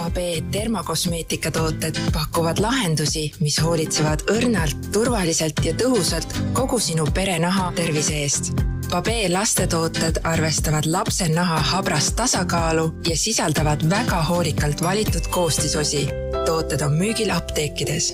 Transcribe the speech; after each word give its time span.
Pabe 0.00 0.42
termokosmeetikatooted 0.52 1.98
pakuvad 2.12 2.58
lahendusi, 2.58 3.26
mis 3.44 3.58
hoolitsevad 3.60 4.22
õrnalt, 4.32 4.86
turvaliselt 4.94 5.60
ja 5.64 5.74
tõhusalt 5.76 6.32
kogu 6.56 6.78
sinu 6.80 7.04
pere 7.12 7.34
naha 7.42 7.66
tervise 7.76 8.16
eest. 8.22 8.48
Pabe 8.88 9.28
lastetooted 9.28 10.22
arvestavad 10.24 10.88
lapse 10.88 11.28
naha 11.28 11.60
habrast 11.74 12.16
tasakaalu 12.16 12.86
ja 13.10 13.18
sisaldavad 13.26 13.84
väga 13.92 14.22
hoolikalt 14.30 14.80
valitud 14.82 15.28
koostisosi. 15.36 16.08
tooted 16.46 16.80
on 16.80 16.96
müügil 16.96 17.36
apteekides 17.36 18.12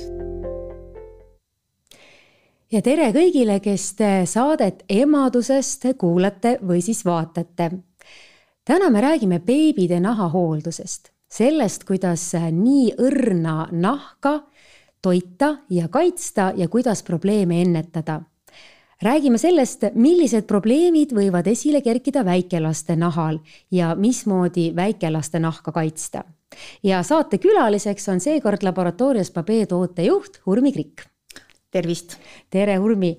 ja 2.72 2.82
tere 2.82 3.12
kõigile, 3.14 3.60
kes 3.62 3.92
te 3.94 4.14
saadet 4.26 4.82
emadusest 4.88 5.92
kuulate 5.98 6.58
või 6.66 6.82
siis 6.82 7.04
vaatate. 7.04 7.70
täna 8.64 8.90
me 8.90 9.00
räägime 9.00 9.38
beebide 9.38 10.00
nahahooldusest 10.00 11.15
sellest, 11.36 11.84
kuidas 11.84 12.30
nii 12.34 12.94
õrna 13.02 13.66
nahka 13.72 14.38
toita 15.02 15.56
ja 15.70 15.88
kaitsta 15.92 16.52
ja 16.56 16.68
kuidas 16.68 17.02
probleeme 17.02 17.60
ennetada. 17.62 18.20
räägime 19.02 19.38
sellest, 19.38 19.84
millised 19.94 20.46
probleemid 20.48 21.12
võivad 21.12 21.46
esile 21.46 21.82
kerkida 21.84 22.24
väikelaste 22.24 22.96
nahal 22.96 23.38
ja 23.70 23.94
mismoodi 23.94 24.72
väikelaste 24.76 25.38
nahka 25.38 25.72
kaitsta. 25.72 26.24
ja 26.82 27.02
saatekülaliseks 27.02 28.08
on 28.08 28.20
seekord 28.20 28.62
laboratoorias 28.62 29.30
Babee 29.30 29.66
tootejuht 29.66 30.40
Urmi 30.46 30.72
Krikk 30.72 31.15
tervist. 31.76 32.16
tere, 32.50 32.78
Urmi. 32.78 33.10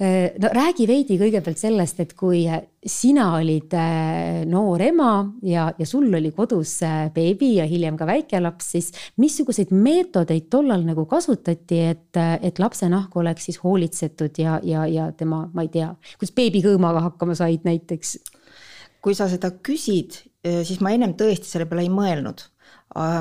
Äh, 0.00 0.36
no 0.40 0.50
räägi 0.54 0.86
veidi 0.88 1.18
kõigepealt 1.20 1.60
sellest, 1.60 2.00
et 2.04 2.14
kui 2.18 2.44
sina 2.86 3.28
olid 3.36 3.74
äh, 3.76 4.44
noor 4.48 4.84
ema 4.86 5.10
ja, 5.46 5.66
ja 5.76 5.88
sul 5.88 6.08
oli 6.14 6.30
kodus 6.36 6.78
äh, 6.86 7.08
beebi 7.14 7.56
ja 7.58 7.66
hiljem 7.68 7.98
ka 7.98 8.08
väikelaps, 8.08 8.70
siis 8.76 8.90
missuguseid 9.20 9.74
meetodeid 9.74 10.48
tollal 10.52 10.86
nagu 10.86 11.06
kasutati, 11.10 11.82
et, 11.92 12.20
et 12.42 12.62
lapse 12.62 12.88
nahk 12.92 13.16
oleks 13.20 13.50
siis 13.50 13.60
hoolitsetud 13.64 14.40
ja, 14.40 14.60
ja, 14.64 14.86
ja 14.90 15.10
tema, 15.16 15.44
ma 15.52 15.66
ei 15.66 15.72
tea, 15.72 15.92
kuidas 16.16 16.34
beebikõõmaga 16.36 17.06
hakkama 17.10 17.38
said 17.38 17.66
näiteks? 17.68 18.18
kui 19.06 19.14
sa 19.14 19.28
seda 19.30 19.52
küsid, 19.62 20.16
siis 20.66 20.80
ma 20.82 20.90
ennem 20.90 21.12
tõesti 21.14 21.46
selle 21.46 21.68
peale 21.70 21.84
ei 21.84 21.90
mõelnud 21.94 22.40
Äh, 22.42 22.55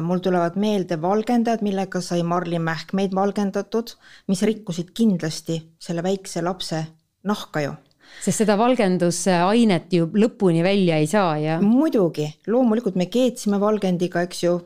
mul 0.06 0.22
tulevad 0.24 0.56
meelde 0.62 0.96
valgendajad, 1.02 1.64
millega 1.66 2.00
sai 2.02 2.22
marlimähkmeid 2.24 3.16
valgendatud, 3.16 3.96
mis 4.32 4.44
rikkusid 4.48 4.94
kindlasti 4.96 5.58
selle 5.80 6.04
väikse 6.06 6.44
lapse 6.46 6.86
nahka 7.28 7.66
ju 7.66 7.74
sest 8.22 8.44
seda 8.44 8.56
valgendusainet 8.60 9.94
ju 9.94 10.08
lõpuni 10.14 10.64
välja 10.66 11.00
ei 11.02 11.08
saa 11.10 11.36
ja. 11.42 11.60
muidugi, 11.62 12.28
loomulikult 12.48 12.96
me 13.00 13.10
keetsime 13.12 13.60
valgendiga, 13.60 14.24
eks 14.26 14.44
ju 14.46 14.58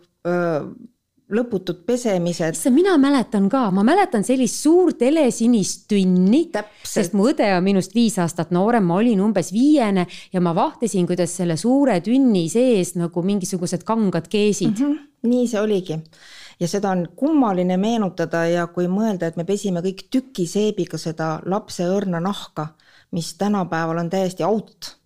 lõputud 1.29 1.83
pesemised. 1.85 2.57
issand, 2.57 2.75
mina 2.75 2.95
mäletan 2.97 3.49
ka, 3.49 3.67
ma 3.71 3.83
mäletan 3.85 4.23
sellist 4.25 4.63
suurt 4.63 5.01
helesinist 5.05 5.87
tünni. 5.91 6.49
sest 6.83 7.13
mu 7.13 7.27
õde 7.29 7.45
on 7.57 7.63
minust 7.63 7.93
viis 7.95 8.17
aastat 8.19 8.51
noorem, 8.51 8.83
ma 8.83 8.95
olin 8.95 9.21
umbes 9.21 9.53
viiene 9.53 10.07
ja 10.33 10.41
ma 10.41 10.55
vahtisin, 10.55 11.07
kuidas 11.07 11.35
selle 11.37 11.57
suure 11.57 11.99
tünni 12.01 12.47
sees 12.49 12.95
nagu 12.95 13.21
mingisugused 13.21 13.83
kangad 13.83 14.27
keesid 14.27 14.79
mm. 14.79 14.85
-hmm. 14.85 15.07
nii 15.29 15.47
see 15.47 15.61
oligi 15.61 16.01
ja 16.59 16.67
seda 16.67 16.91
on 16.91 17.07
kummaline 17.15 17.77
meenutada 17.77 18.45
ja 18.45 18.67
kui 18.67 18.87
mõelda, 18.87 19.27
et 19.27 19.37
me 19.37 19.45
pesime 19.45 19.81
kõik 19.81 20.07
tükiseebiga 20.11 20.97
seda 20.97 21.39
lapse 21.45 21.83
õrna 21.83 22.19
nahka, 22.19 22.67
mis 23.11 23.33
tänapäeval 23.33 23.97
on 23.97 24.09
täiesti 24.09 24.43
out 24.43 24.98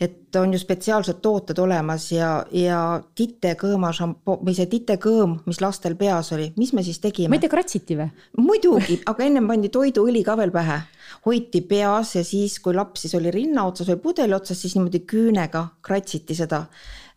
et 0.00 0.36
on 0.36 0.52
ju 0.52 0.58
spetsiaalsed 0.60 1.20
tooted 1.24 1.58
olemas 1.62 2.10
ja, 2.12 2.30
ja 2.52 2.80
titekõõma 3.16 3.92
šampo- 3.96 4.38
või 4.44 4.56
see 4.56 4.68
titekõõm, 4.70 5.38
mis 5.48 5.60
lastel 5.64 5.96
peas 5.96 6.32
oli, 6.36 6.50
mis 6.60 6.74
me 6.76 6.84
siis 6.84 7.00
tegime? 7.00 7.32
ma 7.32 7.38
ei 7.38 7.44
tea, 7.44 7.52
kratsiti 7.52 7.96
või? 7.96 8.10
muidugi, 8.40 8.98
aga 9.08 9.24
ennem 9.24 9.48
pandi 9.48 9.70
toiduõli 9.72 10.24
ka 10.26 10.36
veel 10.36 10.52
pähe, 10.54 10.82
hoiti 11.28 11.62
peas 11.68 12.12
ja 12.18 12.24
siis, 12.26 12.58
kui 12.60 12.76
laps 12.76 13.06
siis 13.06 13.16
oli 13.16 13.32
rinna 13.32 13.64
otsas 13.70 13.88
või 13.94 14.02
pudeli 14.04 14.36
otsas, 14.36 14.60
siis 14.60 14.76
niimoodi 14.76 15.04
küünega 15.08 15.64
kratsiti 15.86 16.36
seda 16.36 16.66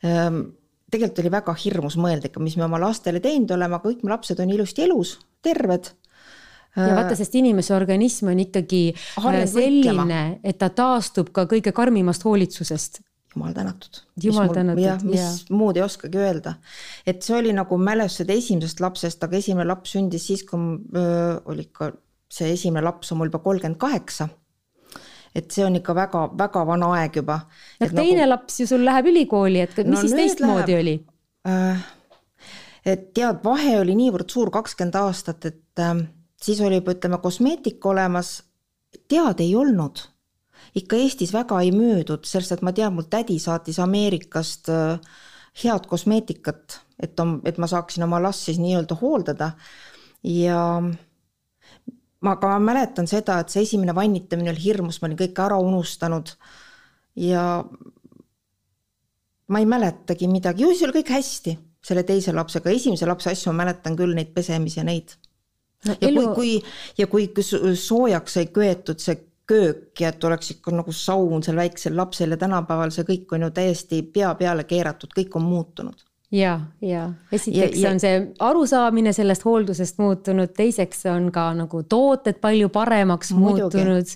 ehm, 0.03 0.45
tegelikult 0.89 1.23
oli 1.23 1.33
väga 1.33 1.55
hirmus 1.65 1.97
mõelda 1.99 2.29
ikka, 2.29 2.43
mis 2.43 2.55
me 2.57 2.65
oma 2.65 2.79
lastele 2.81 3.19
teinud 3.23 3.51
oleme, 3.55 3.75
aga 3.77 3.89
kõik 3.89 4.05
mu 4.05 4.13
lapsed 4.13 4.39
on 4.39 4.55
ilusti 4.55 4.87
elus, 4.87 5.17
terved 5.45 5.91
ja 6.75 6.95
vaata, 6.95 7.15
sest 7.17 7.35
inimese 7.35 7.73
organism 7.75 8.31
on 8.33 8.39
ikkagi 8.45 8.81
äh, 8.93 9.05
Harjad 9.23 9.53
selline, 9.53 10.23
et 10.43 10.59
ta 10.61 10.69
taastub 10.69 11.31
ka 11.35 11.47
kõige 11.49 11.73
karmimast 11.75 12.25
hoolitsusest 12.27 13.01
jumal 13.35 13.53
tänatud. 13.53 14.01
jumal 14.23 14.53
tänatud. 14.53 14.83
jah, 14.83 15.01
mis 15.03 15.19
ja. 15.19 15.55
muud 15.55 15.77
ei 15.77 15.83
oskagi 15.85 16.17
öelda. 16.17 16.53
et 17.07 17.21
see 17.21 17.37
oli 17.37 17.53
nagu 17.53 17.77
mälestused 17.77 18.29
esimesest 18.33 18.79
lapsest, 18.79 19.23
aga 19.23 19.37
esimene 19.37 19.67
laps 19.67 19.95
sündis 19.95 20.27
siis, 20.27 20.43
kui 20.43 20.59
öö, 20.95 21.39
oli 21.45 21.67
ikka 21.69 21.91
see 22.29 22.53
esimene 22.53 22.85
laps 22.85 23.11
on 23.11 23.19
mul 23.19 23.31
juba 23.31 23.41
kolmkümmend 23.43 23.79
kaheksa. 23.81 24.29
et 25.35 25.51
see 25.53 25.65
on 25.65 25.75
ikka 25.77 25.93
väga-väga 25.95 26.65
vana 26.65 26.91
aeg 26.97 27.21
juba. 27.21 27.39
no 27.79 27.87
teine 27.87 28.23
nagu... 28.23 28.29
laps 28.33 28.59
ju 28.59 28.67
sul 28.67 28.85
läheb 28.85 29.11
ülikooli, 29.13 29.61
et 29.61 29.77
mis 29.83 29.95
no, 29.95 30.01
siis 30.01 30.17
teistmoodi 30.17 30.73
läheb... 30.73 30.81
oli 30.81 30.95
äh,? 31.47 31.83
et 32.85 33.11
tead, 33.13 33.43
vahe 33.43 33.79
oli 33.79 33.95
niivõrd 33.97 34.29
suur, 34.31 34.49
kakskümmend 34.53 34.97
aastat, 34.97 35.45
et 35.45 35.83
äh, 35.85 36.01
siis 36.43 36.61
oli 36.61 36.79
juba 36.79 36.95
ütleme 36.95 37.19
kosmeetika 37.21 37.89
olemas, 37.89 38.43
tead 39.07 39.43
ei 39.43 39.55
olnud. 39.55 40.05
ikka 40.75 40.95
Eestis 40.95 41.31
väga 41.33 41.61
ei 41.63 41.71
müüdud, 41.71 42.25
sellest, 42.27 42.51
et 42.51 42.61
ma 42.61 42.71
tean, 42.75 42.93
mul 42.93 43.07
tädi 43.09 43.39
saatis 43.39 43.79
Ameerikast 43.79 44.69
äh, 44.69 44.99
head 45.63 45.87
kosmeetikat, 45.87 46.79
et 46.99 47.21
et 47.45 47.57
ma 47.57 47.67
saaksin 47.67 48.03
oma 48.03 48.21
last 48.21 48.45
siis 48.45 48.59
nii-öelda 48.59 48.97
hooldada. 49.01 49.51
Ja 50.23 50.81
ma 52.21 52.35
ka 52.35 52.59
mäletan 52.59 53.07
seda, 53.07 53.39
et 53.39 53.49
see 53.49 53.63
esimene 53.63 53.95
vannitamine 53.95 54.51
oli 54.51 54.63
hirmus, 54.63 55.01
ma 55.01 55.07
olin 55.07 55.19
kõik 55.19 55.39
ära 55.39 55.57
unustanud. 55.63 56.33
Ja 57.15 57.63
ma 59.47 59.59
ei 59.59 59.65
mäletagi 59.65 60.27
midagi, 60.27 60.63
ju 60.63 60.73
siis 60.73 60.85
oli 60.87 60.99
kõik 60.99 61.15
hästi 61.15 61.55
selle 61.89 62.03
teise 62.03 62.35
lapsega, 62.35 62.69
esimese 62.69 63.07
lapse 63.07 63.31
asju 63.31 63.53
ma 63.53 63.63
mäletan 63.63 63.95
küll, 63.97 64.13
neid 64.15 64.33
pesemisi 64.35 64.81
ja 64.81 64.85
neid 64.85 65.15
no, 65.87 65.95
ja 65.95 66.07
elu... 66.07 66.27
kui, 66.33 66.59
kui 66.59 66.97
ja 66.97 67.07
kui 67.07 67.75
soojaks 67.75 68.39
sai 68.39 68.47
köetud 68.53 68.99
see 69.03 69.17
köök 69.49 70.01
ja 70.01 70.11
et 70.13 70.23
oleks 70.23 70.51
ikka 70.53 70.73
nagu 70.75 70.93
saun 70.93 71.41
seal 71.45 71.57
väiksel 71.57 71.95
lapsel 71.97 72.35
ja 72.35 72.37
tänapäeval 72.37 72.93
see 72.93 73.07
kõik 73.07 73.33
on 73.33 73.47
ju 73.47 73.49
täiesti 73.55 74.03
pea 74.13 74.35
peale 74.37 74.67
keeratud, 74.69 75.13
kõik 75.15 75.39
on 75.39 75.47
muutunud 75.49 76.05
ja, 76.31 76.59
ja 76.81 77.07
esiteks 77.31 77.77
ja, 77.79 77.87
ja, 77.87 77.93
on 77.93 78.01
see 78.03 78.19
arusaamine 78.45 79.13
sellest 79.15 79.45
hooldusest 79.45 79.97
muutunud, 80.01 80.53
teiseks 80.57 81.05
on 81.09 81.31
ka 81.33 81.49
nagu 81.57 81.83
tooted 81.89 82.37
palju 82.41 82.69
paremaks 82.73 83.33
muidugi. 83.33 83.81
muutunud. 83.81 84.13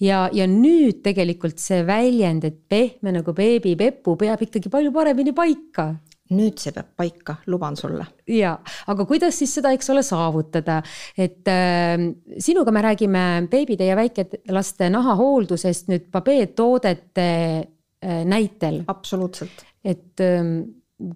ja, 0.00 0.26
ja 0.32 0.46
nüüd 0.50 1.00
tegelikult 1.06 1.62
see 1.62 1.80
väljend, 1.86 2.44
et 2.44 2.60
pehme 2.68 3.16
nagu 3.16 3.32
beebipepu 3.32 4.16
peab 4.20 4.44
ikkagi 4.44 4.72
palju 4.72 4.92
paremini 4.92 5.32
paika 5.32 5.94
nüüd 6.34 6.58
see 6.60 6.74
peab 6.76 6.90
paika, 6.98 7.36
luban 7.46 7.76
sulle. 7.78 8.06
ja, 8.32 8.54
aga 8.86 9.06
kuidas 9.08 9.38
siis 9.40 9.54
seda, 9.58 9.72
eks 9.76 9.90
ole, 9.94 10.02
saavutada, 10.06 10.80
et 11.16 11.48
äh, 11.48 12.08
sinuga 12.38 12.74
me 12.74 12.84
räägime 12.84 13.24
beebide 13.50 13.88
ja 13.88 13.96
väikelaste 13.98 14.90
nahahooldusest 14.94 15.92
nüüd 15.92 16.10
Babee 16.12 16.50
toodete 16.58 17.28
äh, 17.28 18.24
näitel. 18.28 18.82
absoluutselt. 18.86 19.64
et 19.84 20.20
äh, 20.24 20.44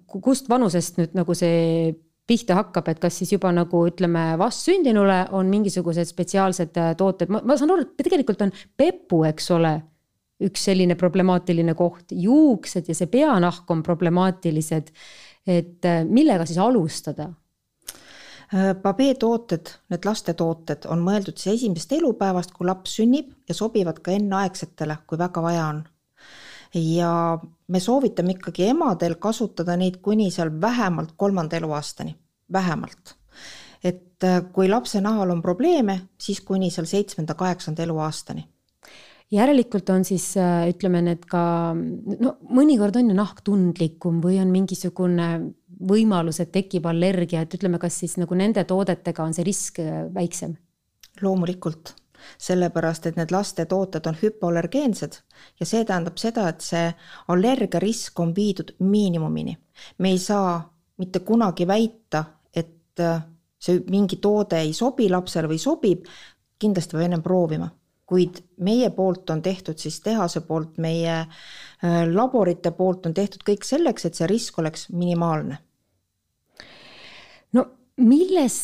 kust 0.07 0.49
vanusest 0.49 0.97
nüüd 1.01 1.15
nagu 1.17 1.35
see 1.37 1.93
pihta 2.27 2.55
hakkab, 2.55 2.87
et 2.87 3.01
kas 3.03 3.17
siis 3.19 3.33
juba 3.35 3.51
nagu 3.51 3.81
ütleme, 3.89 4.37
vastsündinule 4.39 5.25
on 5.35 5.49
mingisugused 5.51 6.07
spetsiaalsed 6.07 6.77
äh, 6.79 6.93
tooted, 6.99 7.33
ma 7.33 7.57
saan 7.59 7.75
aru, 7.75 7.83
et 7.83 8.05
tegelikult 8.07 8.45
on 8.45 8.53
Pepu, 8.79 9.25
eks 9.27 9.51
ole 9.57 9.73
üks 10.41 10.65
selline 10.69 10.95
problemaatiline 10.99 11.75
koht, 11.77 12.11
juuksed 12.11 12.89
ja 12.89 12.95
see 12.97 13.09
peanahk 13.11 13.69
on 13.71 13.83
problemaatilised. 13.83 14.91
et 15.47 15.85
äh, 15.85 16.03
millega 16.05 16.45
siis 16.45 16.57
alustada? 16.57 17.29
Babee 18.81 19.11
äh, 19.11 19.17
tooted, 19.19 19.71
need 19.89 20.05
lastetooted 20.05 20.85
on 20.91 21.01
mõeldud 21.03 21.37
siis 21.37 21.57
esimesest 21.57 21.97
elupäevast, 21.97 22.53
kui 22.53 22.67
laps 22.67 22.95
sünnib 22.99 23.33
ja 23.49 23.55
sobivad 23.55 23.99
ka 24.03 24.13
enneaegsetele, 24.13 24.97
kui 25.07 25.17
väga 25.17 25.41
vaja 25.41 25.65
on. 25.67 25.83
ja 26.73 27.39
me 27.67 27.79
soovitame 27.79 28.33
ikkagi 28.33 28.69
emadel 28.71 29.15
kasutada 29.21 29.75
neid 29.77 29.99
kuni 30.01 30.31
seal 30.31 30.49
vähemalt 30.61 31.13
kolmanda 31.17 31.57
eluaastani, 31.57 32.15
vähemalt 32.51 33.17
et 33.83 34.23
äh, 34.23 34.41
kui 34.53 34.69
lapse 34.69 35.01
nahal 35.01 35.29
on 35.29 35.41
probleeme, 35.41 35.99
siis 36.17 36.41
kuni 36.41 36.71
seal 36.71 36.87
seitsmenda-kaheksanda 36.87 37.83
eluaastani 37.83 38.47
järelikult 39.33 39.89
on 39.93 40.05
siis 40.07 40.33
äh, 40.37 40.67
ütleme 40.71 41.01
need 41.05 41.25
ka, 41.29 41.73
no 41.73 42.35
mõnikord 42.53 42.97
on 42.99 43.11
ju 43.11 43.17
nahk 43.17 43.41
tundlikum 43.45 44.21
või 44.23 44.39
on 44.41 44.53
mingisugune 44.53 45.29
võimalus, 45.83 46.39
et 46.43 46.53
tekib 46.53 46.85
allergia, 46.89 47.43
et 47.43 47.57
ütleme, 47.57 47.79
kas 47.81 47.97
siis 48.03 48.15
nagu 48.21 48.37
nende 48.37 48.63
toodetega 48.69 49.25
on 49.25 49.35
see 49.35 49.47
risk 49.47 49.81
äh, 49.83 50.05
väiksem? 50.13 50.57
loomulikult, 51.21 51.91
sellepärast 52.41 53.05
et 53.05 53.17
need 53.19 53.29
lastetooted 53.31 54.07
on 54.09 54.15
hüpoallergeensed 54.17 55.19
ja 55.59 55.67
see 55.69 55.83
tähendab 55.85 56.17
seda, 56.17 56.47
et 56.49 56.65
see 56.65 56.87
allergia 57.29 57.81
risk 57.83 58.19
on 58.19 58.31
viidud 58.33 58.73
miinimumini. 58.79 59.53
me 59.99 60.09
ei 60.09 60.17
saa 60.17 60.55
mitte 60.97 61.19
kunagi 61.19 61.67
väita, 61.67 62.23
et 62.55 62.99
äh, 62.99 63.21
see 63.59 63.83
mingi 63.89 64.17
toode 64.21 64.59
ei 64.61 64.73
sobi 64.73 65.09
lapsele 65.09 65.47
või 65.51 65.61
sobib, 65.61 66.09
kindlasti 66.59 66.97
peab 66.97 67.05
ennem 67.07 67.23
proovima. 67.23 67.69
Kuid 68.05 68.41
meie 68.59 68.89
poolt 68.89 69.29
on 69.29 69.41
tehtud 69.41 69.79
siis 69.79 69.99
tehase 70.03 70.41
poolt, 70.47 70.77
meie 70.77 71.19
äh, 71.19 72.01
laborite 72.11 72.71
poolt 72.71 73.05
on 73.05 73.13
tehtud 73.13 73.45
kõik 73.47 73.65
selleks, 73.67 74.05
et 74.05 74.19
see 74.19 74.27
risk 74.29 74.59
oleks 74.59 74.89
minimaalne. 74.91 75.57
no 77.53 77.65
milles, 77.97 78.57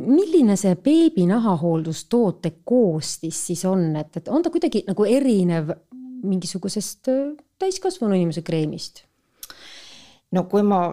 milline 0.00 0.56
see 0.56 0.74
beebi 0.76 1.26
nahahooldustoote 1.30 2.52
koostis 2.64 3.46
siis 3.46 3.64
on, 3.64 3.94
et, 3.96 4.16
et 4.16 4.28
on 4.28 4.42
ta 4.42 4.50
kuidagi 4.50 4.84
nagu 4.88 5.06
erinev 5.06 5.74
mingisugusest 6.22 7.08
äh, 7.08 7.24
täiskasvanu 7.58 8.18
inimese 8.18 8.42
kreemist? 8.42 9.04
no 10.32 10.44
kui 10.50 10.62
ma, 10.66 10.88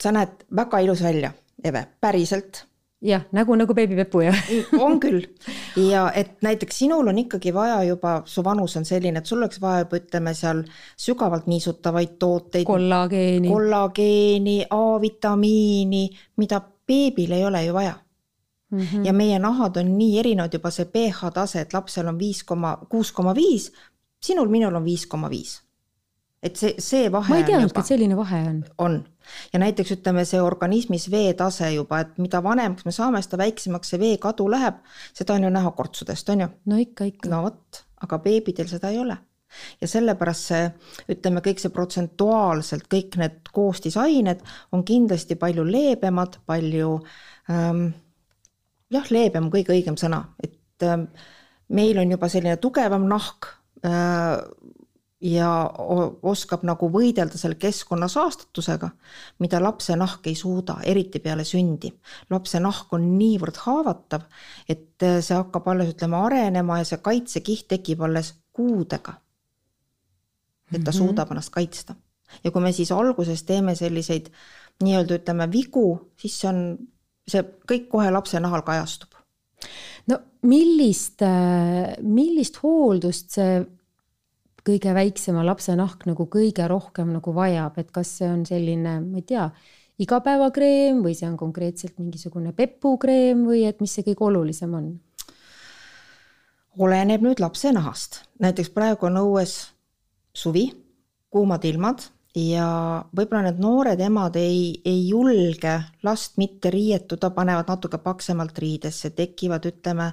sa 0.00 0.14
näed 0.14 0.46
väga 0.56 0.82
ilus 0.82 1.02
välja, 1.02 1.32
Eve, 1.64 1.86
päriselt 2.00 2.64
jah, 3.02 3.24
nägu 3.34 3.54
nagu 3.58 3.74
beebipepu 3.74 4.22
jah 4.24 4.38
on 4.78 4.98
küll 5.02 5.24
ja 5.90 6.04
et 6.14 6.36
näiteks 6.44 6.78
sinul 6.84 7.08
on 7.10 7.18
ikkagi 7.24 7.52
vaja 7.54 7.82
juba, 7.86 8.20
su 8.26 8.44
vanus 8.44 8.76
on 8.78 8.86
selline, 8.88 9.18
et 9.18 9.26
sul 9.26 9.42
oleks 9.42 9.60
vaja 9.60 9.84
juba 9.84 9.98
ütleme 9.98 10.34
seal 10.38 10.62
sügavalt 10.96 11.48
niisutavaid 11.50 12.16
tooteid. 12.18 12.66
kollageeni. 12.66 13.48
kollageeni, 13.48 14.56
A-vitamiini, 14.70 16.04
mida 16.36 16.62
beebil 16.86 17.32
ei 17.32 17.44
ole 17.44 17.64
ju 17.64 17.74
vaja 17.74 17.94
mm. 18.70 18.80
-hmm. 18.80 19.06
ja 19.06 19.12
meie 19.12 19.38
nahad 19.38 19.76
on 19.76 19.98
nii 19.98 20.18
erinevad 20.18 20.54
juba 20.54 20.70
see 20.70 20.84
pH 20.84 21.32
tase, 21.34 21.60
et 21.60 21.74
lapsel 21.74 22.08
on 22.08 22.18
viis 22.18 22.44
koma, 22.44 22.78
kuus 22.88 23.12
koma 23.12 23.34
viis, 23.34 23.72
sinul, 24.22 24.48
minul 24.48 24.74
on 24.74 24.84
viis 24.84 25.06
koma 25.06 25.30
viis 25.30 25.62
et 26.42 26.58
see, 26.58 26.74
see 26.82 27.08
vahe. 27.12 27.30
ma 27.30 27.40
ei 27.40 27.46
teadnudki, 27.46 27.80
et 27.80 27.90
selline 27.94 28.16
vahe 28.18 28.42
on. 28.48 28.62
on 28.82 28.98
ja 29.52 29.60
näiteks 29.62 29.94
ütleme, 29.96 30.24
see 30.28 30.42
organismis 30.42 31.08
veetase 31.10 31.72
juba, 31.76 32.02
et 32.02 32.16
mida 32.22 32.42
vanemaks 32.42 32.86
me 32.88 32.94
saame, 32.94 33.22
seda 33.22 33.38
väiksemaks 33.44 33.94
see 33.94 34.00
vee 34.02 34.16
kadu 34.22 34.48
läheb, 34.50 34.80
seda 35.14 35.36
on 35.38 35.46
ju 35.46 35.52
näha 35.54 35.74
kortsudest, 35.76 36.32
on 36.34 36.46
ju. 36.46 36.48
no 36.72 36.80
ikka, 36.82 37.06
ikka. 37.12 37.30
no 37.32 37.44
vot, 37.46 37.84
aga 38.02 38.18
beebidel 38.24 38.70
seda 38.70 38.90
ei 38.92 38.98
ole. 39.02 39.16
ja 39.80 39.88
sellepärast 39.88 40.48
see, 40.48 40.68
ütleme, 41.12 41.42
kõik 41.44 41.60
see 41.60 41.72
protsentuaalselt, 41.74 42.88
kõik 42.90 43.18
need 43.20 43.52
koostisained 43.52 44.40
on 44.72 44.84
kindlasti 44.88 45.36
palju 45.36 45.66
leebemad, 45.68 46.40
palju 46.48 46.94
ähm, 47.52 47.90
jah, 48.92 49.10
leebem 49.12 49.46
on 49.46 49.52
kõige 49.52 49.74
õigem 49.76 49.98
sõna, 50.00 50.24
et 50.42 50.88
ähm, 50.88 51.10
meil 51.68 52.00
on 52.00 52.16
juba 52.16 52.32
selline 52.32 52.56
tugevam 52.64 53.04
nahk 53.10 53.52
äh, 53.84 54.40
ja 55.22 55.48
oskab 56.22 56.64
nagu 56.66 56.88
võidelda 56.90 57.38
selle 57.38 57.56
keskkonna 57.60 58.08
saastatusega, 58.10 58.88
mida 59.42 59.60
lapse 59.62 59.94
nahk 59.96 60.26
ei 60.26 60.34
suuda, 60.38 60.80
eriti 60.88 61.20
peale 61.22 61.44
sündi. 61.46 61.92
lapse 62.30 62.60
nahk 62.60 62.92
on 62.92 63.06
niivõrd 63.18 63.60
haavatav, 63.64 64.24
et 64.68 64.98
see 64.98 65.36
hakkab 65.36 65.68
alles, 65.70 65.92
ütleme, 65.94 66.18
arenema 66.18 66.80
ja 66.80 66.88
see 66.88 66.98
kaitsekiht 67.02 67.68
tekib 67.68 68.02
alles 68.02 68.34
kuudega. 68.52 69.14
et 70.72 70.84
ta 70.84 70.90
mm 70.90 70.94
-hmm. 70.94 70.98
suudab 70.98 71.30
ennast 71.30 71.50
kaitsta. 71.50 71.94
ja 72.44 72.50
kui 72.50 72.62
me 72.62 72.72
siis 72.72 72.92
alguses 72.92 73.42
teeme 73.42 73.74
selliseid 73.74 74.30
nii-öelda 74.82 75.14
ütleme 75.14 75.52
vigu, 75.52 76.12
siis 76.16 76.40
see 76.40 76.48
on, 76.48 76.78
see 77.28 77.42
kõik 77.42 77.88
kohe 77.88 78.10
lapse 78.10 78.40
nahal 78.40 78.62
kajastub. 78.62 79.08
no 80.06 80.18
millist, 80.42 81.20
millist 82.02 82.62
hooldust 82.62 83.30
see 83.30 83.66
kõige 84.66 84.94
väiksema 84.94 85.44
lapse 85.46 85.74
nahk 85.78 86.06
nagu 86.06 86.26
kõige 86.30 86.66
rohkem 86.70 87.12
nagu 87.16 87.34
vajab, 87.34 87.78
et 87.82 87.90
kas 87.94 88.16
see 88.18 88.28
on 88.30 88.44
selline, 88.46 88.98
ma 89.04 89.20
ei 89.20 89.26
tea, 89.26 89.48
igapäevakreem 90.02 91.02
või 91.04 91.14
see 91.18 91.28
on 91.28 91.36
konkreetselt 91.40 91.98
mingisugune 91.98 92.54
pepukreem 92.56 93.44
või 93.48 93.66
et 93.68 93.82
mis 93.82 93.94
see 93.94 94.06
kõige 94.06 94.30
olulisem 94.30 94.78
on? 94.78 94.92
oleneb 96.80 97.20
nüüd 97.20 97.40
lapse 97.42 97.68
nahast, 97.68 98.22
näiteks 98.40 98.70
praegu 98.72 99.04
on 99.04 99.18
õues 99.20 99.58
suvi, 100.32 100.70
kuumad 101.28 101.66
ilmad 101.68 102.06
ja 102.32 102.66
võib-olla 103.12 103.50
need 103.50 103.60
noored 103.60 104.00
emad 104.00 104.38
ei, 104.40 104.78
ei 104.88 105.02
julge 105.10 105.74
last 106.06 106.38
mitte 106.40 106.72
riietuda, 106.72 107.28
panevad 107.36 107.68
natuke 107.68 108.00
paksemalt 108.00 108.56
riidesse, 108.58 109.12
tekivad, 109.12 109.68
ütleme, 109.68 110.08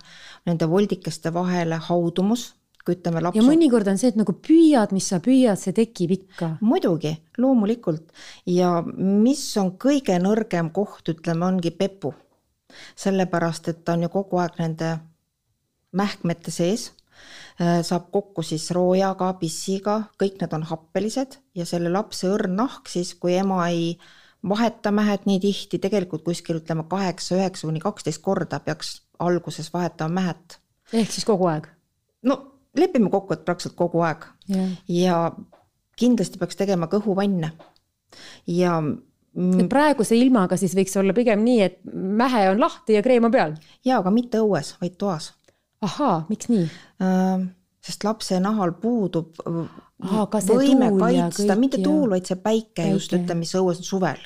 nende 0.49 0.67
voldikeste 0.67 1.31
vahele 1.33 1.79
haudumus 1.87 2.49
kui 2.89 2.97
ütleme 2.97 3.21
laps. 3.21 3.37
ja 3.37 3.45
mõnikord 3.45 3.89
on 3.91 3.99
see, 4.01 4.09
et 4.13 4.19
nagu 4.19 4.33
püüad, 4.33 4.93
mis 4.95 5.09
sa 5.11 5.21
püüad, 5.23 5.59
see 5.61 5.75
tekib 5.77 6.15
ikka. 6.15 6.55
muidugi, 6.65 7.13
loomulikult 7.37 8.09
ja 8.49 8.79
mis 8.85 9.45
on 9.61 9.75
kõige 9.81 10.17
nõrgem 10.21 10.73
koht, 10.75 11.05
ütleme, 11.13 11.45
ongi 11.45 11.71
pepu. 11.71 12.13
sellepärast, 12.95 13.67
et 13.69 13.83
ta 13.85 13.95
on 13.97 14.05
ju 14.05 14.09
kogu 14.13 14.37
aeg 14.41 14.59
nende 14.61 14.99
mähkmete 15.97 16.51
sees 16.53 16.91
äh, 17.57 17.81
saab 17.85 18.11
kokku 18.13 18.43
siis 18.45 18.69
roojaga, 18.75 19.31
pissiga, 19.41 20.03
kõik 20.21 20.37
need 20.41 20.53
on 20.53 20.65
happelised 20.69 21.39
ja 21.57 21.65
selle 21.65 21.89
lapse 21.89 22.29
õrn 22.29 22.57
nahk 22.59 22.89
siis, 22.89 23.15
kui 23.17 23.33
ema 23.39 23.63
ei 23.69 23.97
vaheta 24.45 24.91
mähed 24.95 25.25
nii 25.25 25.39
tihti, 25.43 25.81
tegelikult 25.81 26.23
kuskil 26.23 26.61
ütleme 26.61 26.85
kaheksa, 26.89 27.35
üheksa 27.41 27.67
kuni 27.67 27.81
kaksteist 27.83 28.21
korda 28.21 28.61
peaks 28.63 29.01
alguses 29.19 29.73
vahetama 29.73 30.21
mähet. 30.21 30.59
ehk 30.93 31.11
siis 31.11 31.25
kogu 31.25 31.49
aeg? 31.49 31.67
no 32.23 32.58
lepime 32.77 33.09
kokku, 33.09 33.33
et 33.33 33.45
praktiliselt 33.45 33.77
kogu 33.79 34.03
aeg 34.05 34.25
yeah. 34.49 34.71
ja 34.87 35.19
kindlasti 35.99 36.39
peaks 36.39 36.59
tegema 36.59 36.89
kõhuvanne 36.91 37.51
ja 38.49 38.79
praeguse 39.69 40.17
ilmaga 40.17 40.57
siis 40.59 40.73
võiks 40.77 40.95
olla 40.99 41.13
pigem 41.15 41.43
nii, 41.45 41.59
et 41.65 41.79
mähe 41.93 42.47
on 42.51 42.61
lahti 42.61 42.97
ja 42.97 43.03
kreem 43.05 43.27
on 43.29 43.33
peal? 43.33 43.55
jaa, 43.85 43.99
aga 44.01 44.13
mitte 44.13 44.41
õues, 44.43 44.73
vaid 44.81 44.97
toas. 45.01 45.31
ahaa, 45.85 46.25
miks 46.29 46.51
nii 46.51 46.65
äh,? 47.03 47.47
sest 47.89 48.03
lapse 48.03 48.35
nahal 48.43 48.73
puudub 48.81 49.37
Aha, 49.39 50.25
võime 50.47 50.89
kaitsta, 50.95 51.55
mitte 51.59 51.79
tuul, 51.83 52.09
vaid 52.11 52.27
see 52.27 52.37
päike, 52.39 52.81
päike. 52.81 52.91
just, 52.93 53.13
ütleme, 53.15 53.41
mis 53.43 53.55
õues 53.55 53.81
on 53.81 53.87
suvel. 53.87 54.19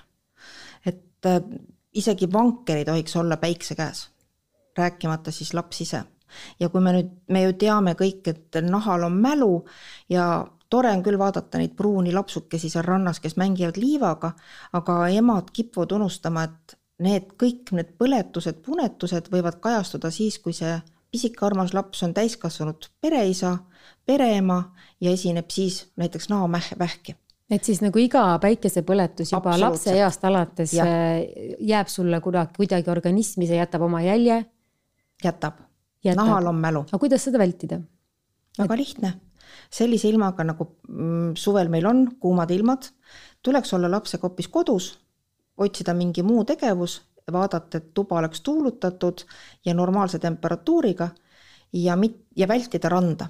et 0.86 1.30
äh, 1.30 1.40
isegi 1.94 2.30
vanker 2.34 2.82
ei 2.82 2.86
tohiks 2.86 3.16
olla 3.22 3.38
päikse 3.42 3.78
käes, 3.78 4.08
rääkimata 4.78 5.32
siis 5.34 5.54
laps 5.54 5.82
ise 5.86 6.04
ja 6.60 6.70
kui 6.70 6.82
me 6.82 6.94
nüüd, 6.98 7.10
me 7.34 7.44
ju 7.46 7.56
teame 7.60 7.96
kõik, 8.00 8.28
et 8.32 8.60
nahal 8.66 9.08
on 9.08 9.18
mälu 9.22 9.54
ja 10.10 10.46
tore 10.70 10.92
on 10.92 11.04
küll 11.06 11.20
vaadata 11.22 11.62
neid 11.62 11.76
pruuni 11.78 12.14
lapsukesi 12.14 12.70
seal 12.70 12.86
rannas, 12.88 13.20
kes 13.24 13.38
mängivad 13.38 13.78
liivaga, 13.78 14.34
aga 14.74 14.98
emad 15.14 15.52
kipuvad 15.54 15.94
unustama, 16.00 16.48
et 16.50 16.78
need 17.04 17.34
kõik 17.40 17.74
need 17.78 17.94
põletused, 18.00 18.62
punetused 18.66 19.30
võivad 19.34 19.60
kajastuda 19.62 20.12
siis, 20.14 20.40
kui 20.40 20.56
see 20.58 20.78
pisike 21.14 21.46
armas 21.46 21.76
laps 21.78 22.02
on 22.06 22.14
täiskasvanud 22.14 22.90
pereisa, 23.02 23.58
pereema 24.06 24.64
ja 25.02 25.12
esineb 25.14 25.52
siis 25.54 25.84
näiteks 26.00 26.30
naovähki 26.32 27.18
et 27.52 27.68
siis 27.68 27.82
nagu 27.84 28.00
iga 28.02 28.24
päikesepõletus 28.42 29.34
juba 29.34 29.54
lapseeast 29.60 30.26
alates 30.30 30.74
ja. 30.78 30.88
Äh, 30.88 31.58
jääb 31.62 31.92
sulle 31.92 32.20
kuidagi, 32.24 32.56
kuidagi 32.58 32.90
organismi, 32.90 33.48
see 33.50 33.60
jätab 33.60 33.86
oma 33.86 34.02
jälje? 34.06 34.44
jätab 35.24 35.62
jätab. 36.04 36.26
nahal 36.26 36.48
on 36.48 36.60
mälu. 36.62 36.86
aga 36.88 37.00
kuidas 37.00 37.24
seda 37.24 37.40
vältida? 37.40 37.80
väga 38.58 38.78
lihtne, 38.78 39.14
sellise 39.74 40.10
ilmaga 40.10 40.46
nagu 40.46 40.68
mm, 40.88 41.34
suvel 41.40 41.72
meil 41.74 41.88
on, 41.90 42.06
kuumad 42.22 42.52
ilmad, 42.52 42.90
tuleks 43.42 43.74
olla 43.74 43.90
lapsega 43.92 44.28
hoopis 44.28 44.48
kodus, 44.54 44.92
otsida 45.58 45.94
mingi 45.98 46.24
muu 46.24 46.44
tegevus, 46.46 47.02
vaadata, 47.32 47.80
et 47.80 47.94
tuba 47.94 48.20
oleks 48.20 48.42
tuulutatud 48.42 49.24
ja 49.66 49.74
normaalse 49.74 50.20
temperatuuriga 50.20 51.10
ja 51.74 51.96
mit-, 51.96 52.26
ja 52.36 52.48
vältida 52.48 52.90
randa. 52.90 53.28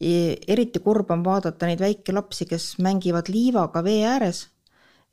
eriti 0.00 0.78
kurb 0.84 1.10
on 1.10 1.22
vaadata 1.24 1.66
neid 1.66 1.80
väikelapsi, 1.80 2.44
kes 2.46 2.78
mängivad 2.84 3.30
liivaga 3.32 3.84
vee 3.84 4.04
ääres. 4.04 4.48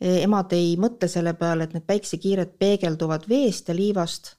emad 0.01 0.51
ei 0.51 0.75
mõtle 0.75 1.08
selle 1.08 1.34
peale, 1.34 1.63
et 1.63 1.74
need 1.74 1.86
päiksekiired 1.88 2.58
peegelduvad 2.60 3.29
veest 3.29 3.70
ja 3.70 3.75
liivast 3.75 4.34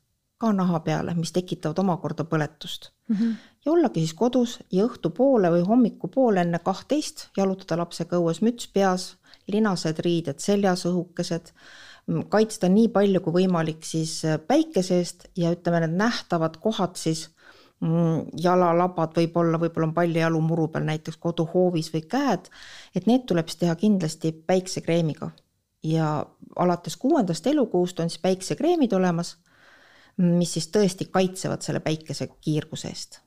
ka 0.44 0.52
naha 0.52 0.80
peale, 0.84 1.16
mis 1.18 1.32
tekitavad 1.32 1.80
omakorda 1.80 2.26
põletust 2.28 2.90
mm. 3.08 3.16
-hmm. 3.16 3.34
ja 3.64 3.72
ollagi 3.72 4.04
siis 4.04 4.14
kodus 4.14 4.58
ja 4.72 4.84
õhtupoole 4.84 5.50
või 5.56 5.64
hommikupoole 5.68 6.44
enne 6.44 6.60
kahtteist 6.64 7.28
jalutada 7.36 7.80
lapsega 7.82 8.20
õues, 8.20 8.42
müts 8.44 8.68
peas, 8.68 9.14
linased 9.48 9.98
riided 10.04 10.40
seljas, 10.40 10.86
õhukesed, 10.88 11.52
kaitsta 12.28 12.68
nii 12.68 12.88
palju 12.92 13.20
kui 13.24 13.38
võimalik 13.40 13.84
siis 13.84 14.22
päikese 14.46 14.98
eest 15.00 15.28
ja 15.36 15.52
ütleme, 15.54 15.80
need 15.84 15.96
nähtavad 16.00 16.58
kohad 16.60 17.00
siis 17.00 17.28
mm, 17.80 18.36
jalalabad 18.40 19.16
võib-olla, 19.16 19.60
võib-olla 19.60 19.88
on 19.88 19.94
palju 19.96 20.20
jalu 20.20 20.42
muru 20.44 20.68
peal, 20.68 20.84
näiteks 20.88 21.20
koduhoovis 21.20 21.90
või 21.94 22.04
käed, 22.16 22.50
et 22.94 23.08
need 23.10 23.24
tuleb 23.28 23.48
siis 23.48 23.62
teha 23.64 23.78
kindlasti 23.80 24.32
päiksekreemiga. 24.32 25.30
ja 25.84 26.26
alates 26.56 26.96
kuuendast 26.96 27.46
elukuust 27.46 27.98
on 28.00 28.10
siis 28.10 28.22
päiksekreemid 28.22 28.92
olemas 28.96 29.34
mis 30.22 30.52
siis 30.56 30.68
tõesti 30.70 31.08
kaitsevad 31.10 31.64
selle 31.66 31.80
päikesekiirguse 31.84 32.88
eest 32.88 33.20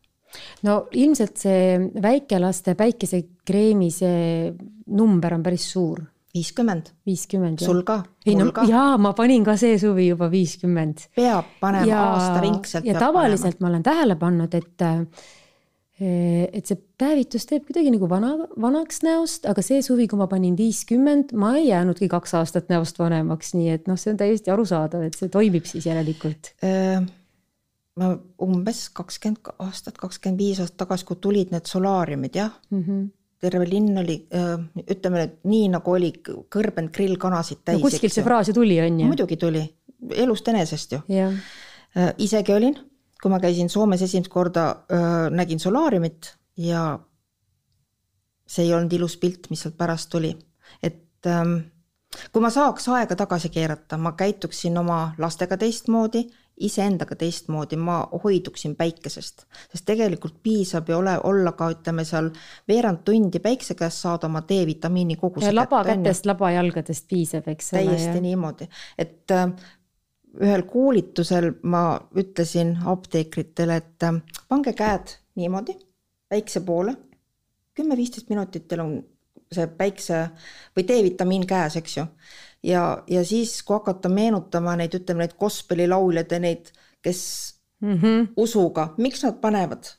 no 0.67 0.77
ilmselt 0.97 1.39
see 1.41 1.79
väikelaste 2.03 2.75
päikesekreemi 2.79 3.89
see 3.93 4.53
number 4.97 5.35
on 5.37 5.43
päris 5.45 5.67
suur. 5.71 6.03
viiskümmend. 6.37 6.91
viiskümmend, 7.07 7.63
sul 7.63 7.81
ka? 7.87 8.01
ei 8.25 8.35
no 8.37 8.51
ka. 8.55 8.65
jaa, 8.69 8.97
ma 9.01 9.13
panin 9.17 9.45
ka 9.47 9.57
see 9.59 9.77
suvi 9.81 10.09
juba 10.09 10.29
viiskümmend. 10.31 11.07
peab 11.15 11.57
panema 11.61 12.03
aastaringselt. 12.11 12.85
ja 12.85 12.99
tavaliselt 12.99 13.57
panema. 13.57 13.67
ma 13.67 13.73
olen 13.73 13.87
tähele 13.87 14.19
pannud, 14.19 14.53
et 14.53 14.87
et 15.97 16.69
see 16.69 16.77
päevitus 17.01 17.47
teeb 17.49 17.63
kuidagi 17.65 17.89
nagu 17.89 18.09
vana, 18.09 18.35
vanaks 18.61 19.01
näost, 19.01 19.47
aga 19.49 19.63
see 19.65 19.81
suvi, 19.81 20.05
kui 20.07 20.19
ma 20.19 20.27
panin 20.29 20.53
viiskümmend, 20.57 21.33
ma 21.33 21.55
ei 21.57 21.71
jäänudki 21.71 22.09
kaks 22.11 22.35
aastat 22.37 22.69
näost 22.69 22.99
vanemaks, 23.01 23.55
nii 23.57 23.71
et 23.73 23.87
noh, 23.89 23.97
see 23.97 24.13
on 24.13 24.19
täiesti 24.19 24.53
arusaadav, 24.53 25.07
et 25.07 25.17
see 25.17 25.31
toimib 25.33 25.65
siis 25.65 25.89
järelikult 25.89 26.53
ma 27.97 28.11
umbes 28.45 28.87
kakskümmend 28.95 29.53
aastat, 29.63 29.97
kakskümmend 29.99 30.41
viis 30.41 30.61
aastat 30.61 30.81
tagasi, 30.83 31.05
kui 31.07 31.19
tulid 31.21 31.53
need 31.53 31.69
solaariumid 31.69 32.35
jah 32.37 32.51
mm, 32.69 32.83
-hmm. 32.83 33.05
terve 33.41 33.69
linn 33.69 33.97
oli, 34.03 34.17
ütleme 34.83 35.23
nüüd 35.23 35.37
nii 35.51 35.71
nagu 35.73 35.95
oli 35.95 36.11
kõrbenud 36.23 36.93
grillkanasid 36.93 37.63
täis 37.65 37.79
no,. 37.79 37.85
kuskilt 37.87 38.13
see 38.13 38.25
fraas 38.25 38.51
ju 38.51 38.57
tuli, 38.57 38.79
on 38.81 38.99
ju? 39.01 39.09
muidugi 39.09 39.37
tuli, 39.41 39.63
elust 40.13 40.47
enesest 40.53 40.97
ju. 40.97 41.01
isegi 42.17 42.53
olin, 42.53 42.77
kui 43.21 43.31
ma 43.33 43.39
käisin 43.43 43.69
Soomes 43.69 44.01
esimest 44.05 44.31
korda, 44.31 44.67
nägin 45.33 45.59
solaariumit 45.59 46.33
ja 46.57 46.99
see 48.47 48.67
ei 48.67 48.73
olnud 48.73 48.93
ilus 48.93 49.17
pilt, 49.17 49.49
mis 49.49 49.65
sealt 49.65 49.77
pärast 49.77 50.09
tuli, 50.13 50.31
et 50.83 51.27
ähm, 51.27 51.57
kui 52.31 52.43
ma 52.43 52.51
saaks 52.53 52.87
aega 52.95 53.17
tagasi 53.19 53.49
keerata, 53.53 53.97
ma 53.97 54.13
käituksin 54.17 54.77
oma 54.79 55.01
lastega 55.17 55.57
teistmoodi 55.57 56.27
iseendaga 56.57 57.15
teistmoodi, 57.15 57.77
ma 57.77 57.99
hoiduksin 58.23 58.75
päikesest, 58.75 59.45
sest 59.71 59.85
tegelikult 59.85 60.39
piisab 60.43 60.89
ju 60.89 60.97
ole, 60.97 61.13
olla 61.29 61.53
ka 61.57 61.69
ütleme 61.73 62.05
seal 62.07 62.31
veerand 62.69 63.03
tundi 63.05 63.41
päikse 63.43 63.75
käes, 63.77 63.99
saada 64.01 64.25
oma 64.29 64.41
D-vitamiini 64.49 65.19
koguse 65.21 65.53
laba 65.53 65.83
kätest, 65.85 66.25
laba 66.25 66.51
jalgadest 66.55 67.05
piisab, 67.09 67.49
eks 67.53 67.73
ole. 67.73 67.83
täiesti 67.83 68.15
ja. 68.15 68.23
niimoodi, 68.25 68.69
et 68.97 69.35
ühel 70.41 70.63
koolitusel 70.69 71.51
ma 71.63 71.83
ütlesin 72.15 72.75
apteekritele, 72.85 73.81
et 73.81 74.03
äh, 74.03 74.21
pange 74.49 74.73
käed 74.77 75.17
niimoodi 75.37 75.77
päikse 76.29 76.61
poole, 76.65 76.95
kümme-viisteist 77.77 78.29
minutit 78.29 78.67
teil 78.67 78.83
on 78.83 78.97
see 79.53 79.67
päikse 79.79 80.23
või 80.75 80.85
D-vitamiin 80.87 81.45
käes, 81.47 81.77
eks 81.79 81.97
ju. 81.97 82.05
Ja, 82.67 82.81
ja 83.07 83.21
siis, 83.25 83.61
kui 83.63 83.77
hakata 83.77 84.09
meenutama 84.11 84.75
neid, 84.75 84.95
ütleme 84.97 85.23
neid 85.23 85.37
gospelilauljaid 85.39 86.33
ja 86.33 86.39
neid, 86.43 86.71
kes 87.01 87.21
mm 87.81 87.99
-hmm. 88.01 88.27
usuga, 88.37 88.93
miks 88.97 89.23
nad 89.23 89.37
panevad 89.41 89.93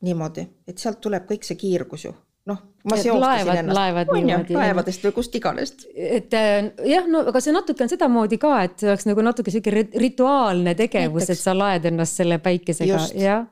niimoodi, 0.00 0.46
et 0.66 0.78
sealt 0.78 1.00
tuleb 1.00 1.30
kõik 1.30 1.46
see 1.46 1.56
kiirgus 1.56 2.04
ju 2.04 2.14
noh, 2.50 2.62
ma 2.90 2.98
seostasin 3.00 3.62
ennast, 3.62 4.12
on 4.14 4.32
ju, 4.32 4.40
laevadest 4.56 5.06
või 5.06 5.14
kust 5.18 5.36
iganes. 5.38 5.74
et 5.94 6.34
äh, 6.36 6.70
jah, 6.90 7.06
no 7.10 7.22
aga 7.30 7.42
see 7.44 7.54
natuke 7.54 7.86
on 7.86 7.92
sedamoodi 7.92 8.40
ka, 8.42 8.56
et 8.66 8.76
see 8.82 8.90
oleks 8.90 9.06
nagu 9.08 9.24
natuke 9.26 9.54
sihuke 9.54 9.86
rituaalne 10.00 10.74
tegevus, 10.78 11.30
et 11.32 11.40
sa 11.40 11.54
laed 11.56 11.88
ennast 11.92 12.20
selle 12.22 12.40
päikesega, 12.42 13.06
jah. 13.20 13.48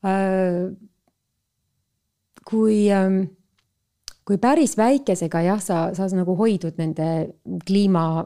Äh, 0.00 0.70
kui 2.50 2.86
ähm, 2.94 3.22
kui 4.30 4.38
päris 4.38 4.76
väikesega 4.78 5.42
jah, 5.42 5.62
sa, 5.62 5.78
sa 5.96 6.06
nagu 6.14 6.36
hoidud 6.38 6.76
nende 6.78 7.06
kliima 7.66 8.22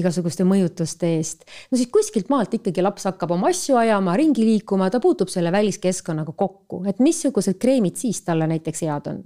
igasuguste 0.00 0.44
mõjutuste 0.48 1.10
eest. 1.16 1.44
no 1.70 1.78
siis 1.78 1.90
kuskilt 1.92 2.30
maalt 2.32 2.54
ikkagi 2.58 2.82
laps 2.82 3.08
hakkab 3.10 3.34
oma 3.36 3.50
asju 3.52 3.78
ajama, 3.80 4.16
ringi 4.18 4.44
liikuma, 4.46 4.90
ta 4.90 5.00
puutub 5.00 5.30
selle 5.32 5.52
väliskeskkonnaga 5.54 6.34
kokku, 6.36 6.84
et 6.88 7.02
missugused 7.04 7.58
kreemid 7.62 7.96
siis 8.00 8.22
talle 8.26 8.48
näiteks 8.50 8.86
head 8.86 9.10
on? 9.12 9.24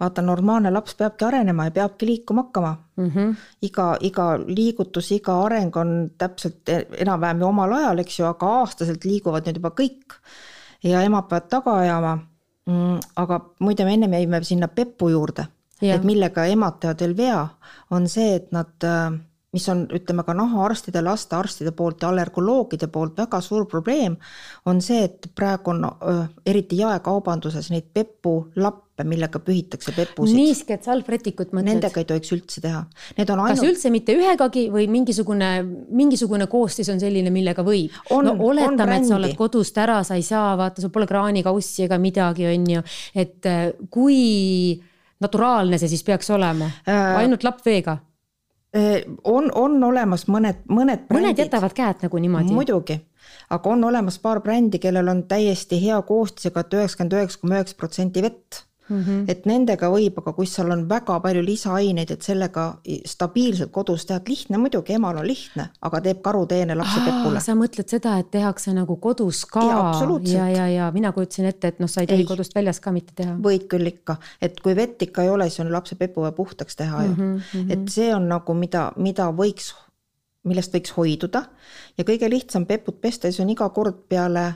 vaata, 0.00 0.22
normaalne 0.24 0.70
laps 0.72 0.94
peabki 0.96 1.26
arenema 1.26 1.66
ja 1.68 1.74
peabki 1.80 2.06
liikuma 2.06 2.46
hakkama 2.46 2.76
mm. 2.96 3.10
-hmm. 3.10 3.34
iga, 3.62 3.88
iga 4.00 4.30
liigutus, 4.46 5.12
iga 5.12 5.42
areng 5.44 5.76
on 5.76 6.10
täpselt 6.18 6.68
enam-vähem 6.72 7.40
ju 7.40 7.46
omal 7.46 7.72
ajal, 7.72 7.98
eks 7.98 8.18
ju, 8.18 8.26
aga 8.26 8.54
aastaselt 8.62 9.04
liiguvad 9.04 9.46
nüüd 9.46 9.60
juba 9.60 9.74
kõik. 9.76 10.18
ja 10.82 11.02
emad 11.02 11.28
peavad 11.28 11.48
taga 11.50 11.78
ajama 11.82 12.18
Mm, 12.68 12.98
aga 13.16 13.38
muide, 13.64 13.84
me 13.86 13.94
ennem 13.96 14.12
jäime 14.12 14.42
sinna 14.44 14.68
Peppu 14.68 15.08
juurde, 15.08 15.46
et 15.80 16.02
millega 16.04 16.44
emad 16.52 16.76
teevad 16.82 17.00
veel 17.00 17.14
vea, 17.16 17.38
on 17.96 18.08
see, 18.12 18.34
et 18.36 18.50
nad, 18.52 18.74
äh, 18.84 19.14
mis 19.52 19.64
on, 19.72 19.86
ütleme 19.96 20.24
ka 20.26 20.34
nahaarstide, 20.36 21.00
lastearstide 21.04 21.72
poolt 21.76 22.02
ja 22.04 22.10
allergoloogide 22.12 22.90
poolt 22.92 23.16
väga 23.16 23.40
suur 23.44 23.64
probleem, 23.70 24.18
on 24.68 24.82
see, 24.84 25.06
et 25.08 25.30
praegu 25.36 25.72
on 25.72 25.86
eriti 26.46 26.82
jaekaubanduses 26.82 27.70
neid 27.72 27.86
Peppu 27.94 28.34
lappe, 28.60 29.06
millega 29.08 29.40
pühitakse 29.40 29.94
pepusid. 29.96 30.36
niisked 30.36 30.84
salvrätikut 30.84 31.54
mõtled? 31.54 31.70
Nendega 31.70 32.02
ei 32.02 32.08
tohiks 32.10 32.32
üldse 32.36 32.60
teha. 32.60 32.82
Need 33.16 33.32
on 33.32 33.40
ainult. 33.44 33.56
kas 33.56 33.70
üldse 33.70 33.92
mitte 33.94 34.16
ühegagi 34.18 34.66
või 34.74 34.84
mingisugune, 34.92 35.52
mingisugune 35.96 36.48
koostis 36.50 36.90
on 36.92 37.00
selline, 37.00 37.32
millega 37.32 37.64
võib? 37.64 37.94
no 38.10 38.34
oletame, 38.50 38.98
et 38.98 39.08
sa 39.08 39.16
oled 39.16 39.32
kodust 39.38 39.80
ära, 39.80 40.02
sa 40.04 40.18
ei 40.18 40.26
saa, 40.26 40.50
vaata, 40.60 40.84
sul 40.84 40.92
pole 40.92 41.08
kraanikaussi 41.08 41.86
ega 41.86 41.96
midagi, 42.02 42.50
on 42.52 42.68
ju, 42.74 42.84
et 43.16 43.48
äh, 43.48 43.64
kui 43.88 44.76
naturaalne 45.24 45.80
see 45.80 45.88
siis 45.90 46.04
peaks 46.04 46.28
olema 46.36 46.68
äh,, 46.84 47.16
ainult 47.22 47.48
lappveega? 47.48 47.96
Äh, 47.96 48.07
on, 49.24 49.50
on 49.54 49.84
olemas 49.84 50.26
mõned, 50.28 50.64
mõned 50.68 51.06
brändid. 51.08 51.16
mõned 51.16 51.38
jätavad 51.44 51.72
käed 51.76 52.02
nagu 52.04 52.18
niimoodi. 52.20 52.52
muidugi, 52.52 52.98
aga 53.50 53.70
on 53.70 53.84
olemas 53.84 54.18
paar 54.18 54.42
brändi, 54.44 54.78
kellel 54.78 55.08
on 55.08 55.22
täiesti 55.28 55.80
hea 55.82 56.00
koostisega, 56.02 56.60
et 56.60 56.74
üheksakümmend 56.80 57.16
üheksa 57.16 57.40
koma 57.40 57.60
üheksa 57.60 57.78
protsenti 57.80 58.22
vett 58.22 58.67
Mm 58.88 59.02
-hmm. 59.02 59.24
et 59.28 59.46
nendega 59.46 59.90
võib, 59.92 60.18
aga 60.18 60.32
kui 60.32 60.46
seal 60.46 60.70
on 60.70 60.88
väga 60.88 61.18
palju 61.20 61.42
lisaaineid, 61.44 62.10
et 62.10 62.22
sellega 62.22 62.66
stabiilselt 63.06 63.70
kodus 63.72 64.06
teha, 64.06 64.18
et 64.18 64.28
lihtne 64.28 64.58
muidugi, 64.58 64.94
emal 64.96 65.16
on 65.16 65.26
lihtne, 65.26 65.68
aga 65.82 66.00
teeb 66.00 66.22
karuteene 66.22 66.74
lapse 66.74 67.00
pepule. 67.04 67.40
sa 67.40 67.54
mõtled 67.54 67.88
seda, 67.88 68.18
et 68.18 68.30
tehakse 68.30 68.72
nagu 68.72 68.96
kodus 68.96 69.44
ka? 69.46 69.64
ja, 70.24 70.48
ja, 70.48 70.68
ja 70.68 70.90
mina 70.92 71.12
kujutasin 71.12 71.44
ette, 71.50 71.68
et 71.68 71.80
noh, 71.80 71.88
sa 71.88 72.00
ei 72.00 72.06
tohi 72.06 72.24
kodust 72.24 72.54
väljas 72.54 72.80
ka 72.80 72.92
mitte 72.92 73.12
teha. 73.14 73.36
võid 73.36 73.66
küll 73.68 73.86
ikka, 73.86 74.16
et 74.40 74.60
kui 74.60 74.76
vett 74.76 75.02
ikka 75.02 75.22
ei 75.22 75.30
ole, 75.30 75.50
siis 75.50 75.60
on 75.66 75.72
lapse 75.72 75.94
pepu 75.94 76.20
vaja 76.24 76.32
puhtaks 76.32 76.76
teha 76.76 77.02
ju 77.04 77.10
mm. 77.10 77.40
-hmm. 77.52 77.72
et 77.72 77.88
see 77.88 78.14
on 78.14 78.28
nagu, 78.28 78.54
mida, 78.54 78.92
mida 78.96 79.28
võiks, 79.28 79.74
millest 80.44 80.74
võiks 80.74 80.94
hoiduda 80.96 81.44
ja 81.98 82.04
kõige 82.04 82.30
lihtsam 82.30 82.66
peput 82.66 83.00
pesta, 83.00 83.28
siis 83.28 83.40
on 83.40 83.50
iga 83.50 83.68
kord 83.68 84.06
peale 84.08 84.54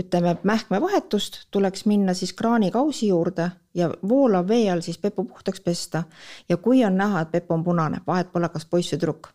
ütleme, 0.00 0.36
mähkmevahetust 0.42 1.42
tuleks 1.50 1.86
minna 1.86 2.14
siis 2.14 2.32
kraanikausi 2.32 3.08
juurde 3.08 3.50
ja 3.74 3.90
voolav 4.08 4.48
vee 4.48 4.70
all 4.72 4.80
siis 4.80 4.98
pepu 4.98 5.24
puhtaks 5.24 5.60
pesta. 5.60 6.02
ja 6.48 6.56
kui 6.56 6.84
on 6.84 6.96
näha, 6.96 7.20
et 7.20 7.30
pepu 7.30 7.54
on 7.54 7.64
punane, 7.64 8.00
vahet 8.06 8.32
pole, 8.32 8.48
kas 8.48 8.66
poiss 8.66 8.92
või 8.92 8.98
tüdruk. 8.98 9.28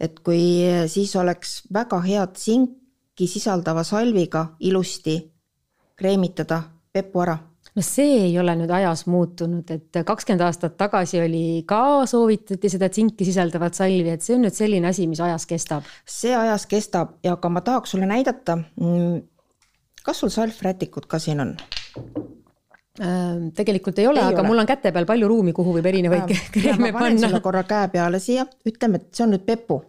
et 0.00 0.20
kui 0.20 0.42
siis 0.86 1.16
oleks 1.16 1.62
väga 1.72 2.00
head 2.00 2.32
tsinki 2.32 3.26
sisaldava 3.26 3.84
salviga 3.84 4.46
ilusti 4.60 5.20
kreemitada 5.96 6.62
pepu 6.92 7.20
ära 7.20 7.38
no 7.76 7.84
see 7.84 8.16
ei 8.26 8.38
ole 8.40 8.54
nüüd 8.58 8.70
ajas 8.74 9.04
muutunud, 9.10 9.70
et 9.70 10.00
kakskümmend 10.06 10.44
aastat 10.46 10.76
tagasi 10.80 11.20
oli 11.22 11.44
ka 11.68 12.06
soovitati 12.10 12.70
seda 12.72 12.90
tsinki 12.92 13.26
sisaldavat 13.28 13.78
salvi, 13.78 14.14
et 14.14 14.24
see 14.26 14.36
on 14.38 14.46
nüüd 14.46 14.56
selline 14.56 14.90
asi, 14.90 15.06
mis 15.10 15.22
ajas 15.24 15.46
kestab. 15.50 15.86
see 16.06 16.34
ajas 16.36 16.66
kestab 16.70 17.18
ja 17.24 17.36
ka 17.36 17.52
ma 17.52 17.62
tahaks 17.66 17.94
sulle 17.94 18.08
näidata, 18.10 18.58
mm, 18.58 19.20
kas 20.04 20.20
sul 20.22 20.32
salvrätikut 20.32 21.06
ka 21.10 21.18
siin 21.22 21.40
on? 21.40 21.56
Äh, 23.00 23.50
tegelikult 23.56 23.98
ei 24.02 24.06
ole, 24.10 24.20
aga 24.20 24.42
ole. 24.42 24.48
mul 24.50 24.60
on 24.60 24.68
käte 24.68 24.92
peal 24.92 25.06
palju 25.08 25.28
ruumi, 25.30 25.54
kuhu 25.56 25.76
võib 25.78 25.86
erinevaid 25.88 26.34
kreeme 26.54 26.92
panna. 26.92 27.40
korra 27.40 27.62
käe 27.68 27.88
peale 27.92 28.20
siia, 28.20 28.44
ütleme, 28.66 29.00
et 29.00 29.14
see 29.14 29.24
on 29.24 29.34
nüüd 29.36 29.46
pepu. 29.46 29.80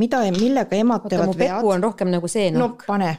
mida 0.00 0.22
millega 0.34 0.76
emad 0.76 1.04
Oota, 1.04 1.12
teevad 1.12 1.34
vead. 1.36 1.58
pepu 1.58 1.72
on 1.76 1.84
rohkem 1.84 2.10
nagu 2.10 2.28
see 2.28 2.50
nokk. 2.50 2.82
no 2.82 2.94
pane. 2.94 3.16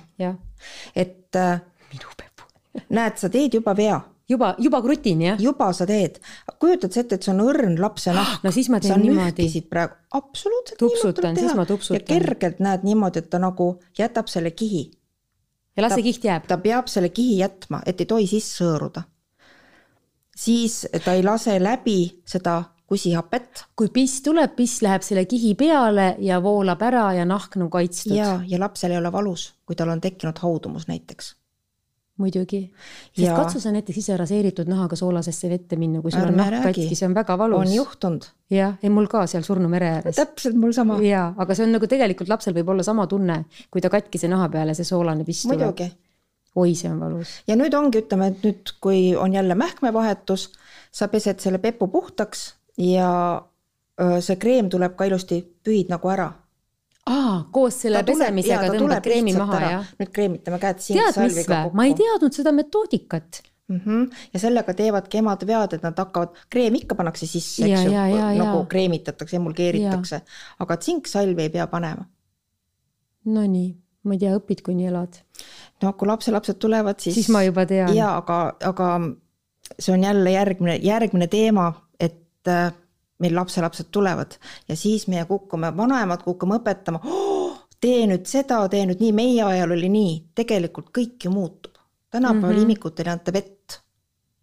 et 0.95 1.35
äh, 1.39 1.61
minu 1.93 2.15
pepu 2.17 2.49
näed, 2.97 3.21
sa 3.21 3.29
teed 3.29 3.59
juba 3.61 3.77
vea 3.77 4.01
juba, 4.29 4.55
juba 4.59 4.81
krutin, 4.81 5.21
jah? 5.21 5.39
juba 5.41 5.71
sa 5.73 5.87
teed. 5.87 6.19
kujutad 6.59 6.91
sa 6.91 7.03
ette, 7.05 7.15
et 7.15 7.23
see 7.23 7.33
on 7.33 7.43
õrn 7.45 7.79
lapse 7.79 8.13
nahk? 8.13 8.41
no 8.45 8.51
siis 8.51 8.69
ma 8.73 8.81
teen 8.83 9.01
niimoodi. 9.05 9.49
praegu, 9.69 9.95
absoluutselt. 10.19 10.79
tupsutan, 10.81 11.37
siis 11.37 11.55
ma 11.55 11.65
tupsutan. 11.69 12.01
ja 12.01 12.05
kergelt 12.11 12.59
näed 12.59 12.83
niimoodi, 12.87 13.23
et 13.23 13.29
ta 13.29 13.39
nagu 13.39 13.77
jätab 13.97 14.27
selle 14.27 14.51
kihi 14.51 14.89
ja 15.77 15.83
las 15.83 15.95
see 15.95 16.03
kiht 16.03 16.25
jääb. 16.25 16.47
ta 16.47 16.57
peab 16.57 16.87
selle 16.87 17.09
kihi 17.09 17.39
jätma, 17.39 17.81
et 17.85 18.01
ei 18.01 18.05
tohi 18.09 18.27
sisse 18.27 18.65
hõõruda. 18.65 19.03
siis 20.35 20.85
ta 21.05 21.13
ei 21.13 21.23
lase 21.23 21.59
läbi 21.63 22.21
seda 22.25 22.63
kusihapet. 22.87 23.65
kui 23.75 23.89
piss 23.93 24.21
tuleb, 24.21 24.55
piss 24.55 24.81
läheb 24.81 25.01
selle 25.05 25.25
kihi 25.25 25.55
peale 25.55 26.15
ja 26.19 26.41
voolab 26.43 26.81
ära 26.81 27.13
ja 27.13 27.25
nahk 27.25 27.57
on 27.57 27.69
kaitstud. 27.69 28.15
ja, 28.15 28.39
ja 28.47 28.59
lapsel 28.59 28.91
ei 28.91 28.97
ole 28.97 29.11
valus, 29.11 29.53
kui 29.65 29.75
tal 29.75 29.89
on 29.89 30.01
tekkinud 30.01 30.39
haudumus 30.39 30.87
näiteks 30.87 31.38
muidugi, 32.19 32.61
sest 33.13 33.23
ja... 33.23 33.35
katsu 33.37 33.61
sa 33.63 33.71
näiteks 33.73 34.01
ise 34.01 34.17
raseeritud 34.19 34.69
nahaga 34.69 34.97
soolasesse 34.99 35.49
vette 35.51 35.79
minna, 35.79 36.01
kui 36.03 36.13
sul 36.13 36.27
on 36.27 36.37
nahk 36.37 36.59
katki, 36.67 36.95
see 36.97 37.07
on 37.07 37.15
väga 37.17 37.37
valus. 37.39 37.61
on 37.63 37.73
juhtunud. 37.73 38.27
jah, 38.53 38.75
ei 38.83 38.91
mul 38.93 39.07
ka 39.11 39.23
seal 39.31 39.45
Surnu 39.47 39.69
mere 39.71 39.93
ääres. 39.99 40.19
täpselt 40.19 40.59
mul 40.59 40.75
sama. 40.75 40.99
jaa, 41.03 41.31
aga 41.37 41.55
see 41.55 41.67
on 41.67 41.75
nagu 41.77 41.89
tegelikult 41.89 42.31
lapsel 42.31 42.55
võib 42.57 42.73
olla 42.75 42.85
sama 42.85 43.07
tunne, 43.07 43.43
kui 43.71 43.83
ta 43.85 43.91
katkise 43.93 44.31
naha 44.31 44.49
peale 44.53 44.75
see 44.77 44.87
soolane 44.87 45.25
piss 45.27 45.47
tuleb. 45.47 45.63
muidugi. 45.63 45.89
oi, 46.55 46.75
see 46.75 46.91
on 46.91 46.99
valus. 47.03 47.37
ja 47.47 47.57
nüüd 47.59 47.77
ongi, 47.79 48.03
ütleme, 48.03 48.33
et 48.33 48.43
nüüd, 48.47 48.75
kui 48.83 49.15
on 49.15 49.33
jälle 49.35 49.55
mähkmevahetus, 49.59 50.49
sa 50.91 51.07
pesed 51.07 51.39
selle 51.43 51.63
pepu 51.63 51.87
puhtaks 51.87 52.49
ja 52.83 53.09
see 53.99 54.39
kreem 54.39 54.69
tuleb 54.71 54.95
ka 54.99 55.07
ilusti, 55.07 55.41
pühid 55.63 55.91
nagu 55.91 56.11
ära 56.11 56.31
aa, 57.09 57.35
koos 57.53 57.81
selle 57.83 58.01
Ta 58.01 58.11
pesemisega 58.11 58.71
tõmbad 58.73 59.03
kreemi 59.05 59.35
maha, 59.37 59.61
jah? 59.65 59.93
nüüd 60.01 60.11
kreemitame 60.15 60.59
käed 60.61 60.81
tead, 60.85 61.21
mis 61.25 61.47
kokku 61.47 61.77
ma 61.77 61.87
ei 61.89 61.95
teadnud 61.97 62.35
seda 62.35 62.53
metoodikat. 62.55 63.41
mm. 63.69 63.81
-hmm. 63.85 64.05
ja 64.33 64.39
sellega 64.39 64.73
teevadki 64.73 65.21
emad 65.23 65.45
vead, 65.47 65.73
et 65.77 65.83
nad 65.85 65.97
hakkavad, 65.97 66.37
kreem 66.49 66.75
ikka 66.81 66.95
pannakse 66.95 67.27
sisse, 67.27 67.65
eks 67.65 67.85
ju, 67.85 68.23
nagu 68.39 68.65
kreemitatakse, 68.69 69.37
emulgeeritakse, 69.37 70.21
aga 70.59 70.77
tsinksalvi 70.77 71.47
ei 71.47 71.53
pea 71.53 71.67
panema. 71.67 72.05
Nonii, 73.25 73.69
ma 74.03 74.15
ei 74.15 74.19
tea, 74.19 74.35
õpid, 74.37 74.63
kuni 74.65 74.87
elad. 74.89 75.21
no 75.81 75.93
kui 75.93 76.07
lapselapsed 76.07 76.59
tulevad, 76.59 76.99
siis. 76.99 77.15
siis 77.15 77.29
ma 77.29 77.43
juba 77.43 77.65
tean. 77.65 77.93
jaa, 77.95 78.17
aga, 78.17 78.39
aga 78.65 78.89
see 79.79 79.93
on 79.93 80.03
jälle 80.03 80.31
järgmine, 80.31 80.79
järgmine 80.83 81.27
teema, 81.27 81.73
et 81.99 82.47
äh, 82.47 82.73
meil 83.19 83.35
lapselapsed 83.35 83.91
tulevad 83.91 84.37
ja 84.67 84.75
siis 84.75 85.07
meie 85.07 85.25
kukume, 85.25 85.71
vanaemad 85.77 86.23
kukume 86.23 86.59
õpetama 86.59 87.01
oh,. 87.03 87.57
tee 87.81 88.05
nüüd 88.09 88.27
seda, 88.29 88.61
tee 88.71 88.85
nüüd 88.87 89.01
nii, 89.03 89.11
meie 89.15 89.43
ajal 89.45 89.75
oli 89.75 89.89
nii, 89.91 90.13
tegelikult 90.35 90.91
kõik 90.95 91.27
ju 91.27 91.31
muutub. 91.33 91.77
tänapäeval 92.11 92.51
mm. 92.51 92.57
-hmm. 92.57 92.63
imikutele 92.63 93.09
ei 93.09 93.13
anta 93.13 93.33
vett, 93.33 93.79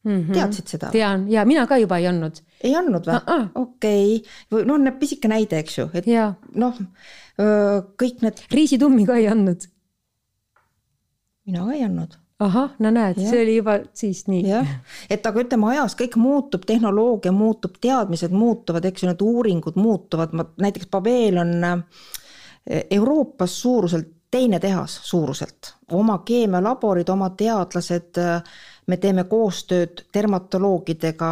mm 0.04 0.21
-hmm. 0.21 0.35
teadsid 0.35 0.66
seda? 0.66 0.90
tean 0.90 1.30
ja 1.30 1.45
mina 1.45 1.66
ka 1.66 1.78
juba 1.78 1.99
ei 1.99 2.06
andnud. 2.06 2.42
ei 2.61 2.75
andnud 2.76 3.06
või? 3.06 3.16
Uh-uh. 3.16 3.49
okei, 3.54 4.23
noh, 4.50 4.78
need 4.78 4.99
pisike 5.00 5.28
näide, 5.28 5.59
eks 5.59 5.78
ju, 5.78 5.88
et 5.95 6.06
noh, 6.54 6.78
kõik 8.02 8.23
need, 8.23 8.45
riisitummi 8.50 9.06
ka 9.06 9.16
ei 9.16 9.28
andnud. 9.28 9.68
mina 11.47 11.64
ka 11.64 11.73
ei 11.73 11.83
andnud 11.83 12.25
ahah, 12.40 12.74
no 12.78 12.90
näed, 12.92 13.20
see 13.20 13.42
oli 13.42 13.56
juba 13.56 13.78
siis 13.96 14.26
nii. 14.28 14.58
et 15.10 15.26
aga 15.26 15.44
ütleme, 15.44 15.70
ajas 15.72 15.96
kõik 15.98 16.18
muutub, 16.20 16.66
tehnoloogia 16.68 17.32
muutub, 17.32 17.78
teadmised 17.80 18.34
muutuvad, 18.34 18.84
eks 18.84 19.04
ju, 19.04 19.12
need 19.12 19.24
uuringud 19.24 19.78
muutuvad, 19.80 20.36
ma 20.36 20.44
näiteks 20.60 20.90
Babel 20.92 21.40
on 21.44 21.56
äh, 21.64 21.80
Euroopas 22.90 23.60
suuruselt 23.62 24.12
teine 24.30 24.60
tehas 24.60 25.00
suuruselt, 25.02 25.74
oma 25.92 26.18
keemialaborid, 26.18 27.08
oma 27.08 27.30
teadlased, 27.38 28.18
me 28.86 28.96
teeme 28.96 29.24
koostööd 29.30 30.02
dermatoloogidega, 30.14 31.30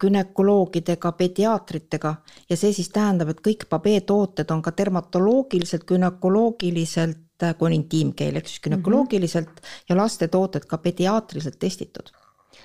gümnakoloogidega, 0.00 1.12
pediaatritega. 1.18 2.14
Ja 2.50 2.56
see 2.56 2.72
siis 2.76 2.90
tähendab, 2.94 3.32
et 3.32 3.42
kõik 3.44 3.66
Babel 3.70 4.00
tooted 4.06 4.50
on 4.54 4.62
ka 4.62 4.72
dermatoloogiliselt, 4.76 5.86
gümnakoloogiliselt, 5.88 7.18
kui 7.58 7.70
on 7.70 7.76
intiimkeel, 7.76 8.40
ehk 8.40 8.48
siis 8.48 8.62
gümnakoloogiliselt 8.64 9.48
mm 9.48 9.60
-hmm. 9.60 9.84
ja 9.88 9.96
lastetooted 9.96 10.66
ka 10.70 10.78
pediaatriliselt 10.78 11.58
testitud. 11.58 12.10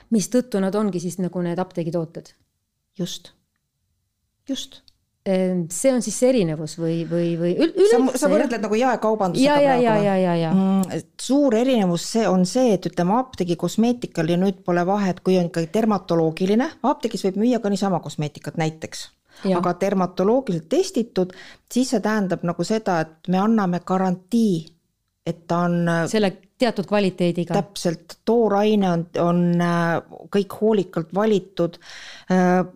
mistõttu 0.09 0.59
nad 0.59 0.75
ongi 0.75 0.99
siis 0.99 1.17
nagu 1.17 1.41
need 1.41 1.59
apteegitooted? 1.59 2.33
just, 2.99 3.31
just. 4.49 4.81
see 5.71 5.93
on 5.93 6.01
siis 6.05 6.19
see 6.19 6.29
erinevus 6.29 6.75
või, 6.77 6.99
või, 7.09 7.31
või 7.39 7.55
üleüldse? 7.57 8.17
sa 8.21 8.29
võrdled 8.29 8.61
nagu 8.61 8.75
jaekaubandusega 8.75 9.55
ja, 9.55 9.61
ja, 9.61 9.69
praegu 9.69 9.83
ja, 9.83 9.95
või? 9.95 10.05
ja, 10.05 10.15
ja, 10.17 10.35
ja. 10.35 10.51
Mm, 10.53 11.01
suur 11.21 11.55
erinevus 11.55 12.11
see 12.11 12.27
on 12.29 12.45
see, 12.45 12.73
et 12.73 12.85
ütleme 12.85 13.17
apteegi 13.17 13.55
kosmeetikal 13.55 14.29
ja 14.29 14.37
nüüd 14.37 14.61
pole 14.63 14.85
vahet, 14.85 15.19
kui 15.25 15.39
on 15.39 15.49
ikkagi 15.49 15.71
dermatoloogiline, 15.73 16.69
apteegis 16.83 17.25
võib 17.25 17.41
müüa 17.41 17.59
ka 17.59 17.73
niisama 17.73 17.99
kosmeetikat 17.99 18.61
näiteks. 18.61 19.09
Aga 19.55 19.75
dermatoloogiliselt 19.81 20.69
testitud, 20.71 21.33
siis 21.71 21.91
see 21.93 22.01
tähendab 22.01 22.45
nagu 22.47 22.63
seda, 22.65 23.01
et 23.03 23.29
me 23.29 23.41
anname 23.43 23.81
garantii, 23.85 24.63
et 25.25 25.43
ta 25.49 25.65
on 25.67 25.89
selle 26.09 26.31
teatud 26.57 26.87
kvaliteediga. 26.87 27.53
täpselt, 27.53 28.17
tooraine 28.25 28.89
on, 28.89 29.05
on 29.19 29.39
äh, 29.61 30.17
kõik 30.31 30.55
hoolikalt 30.61 31.13
valitud, 31.13 31.79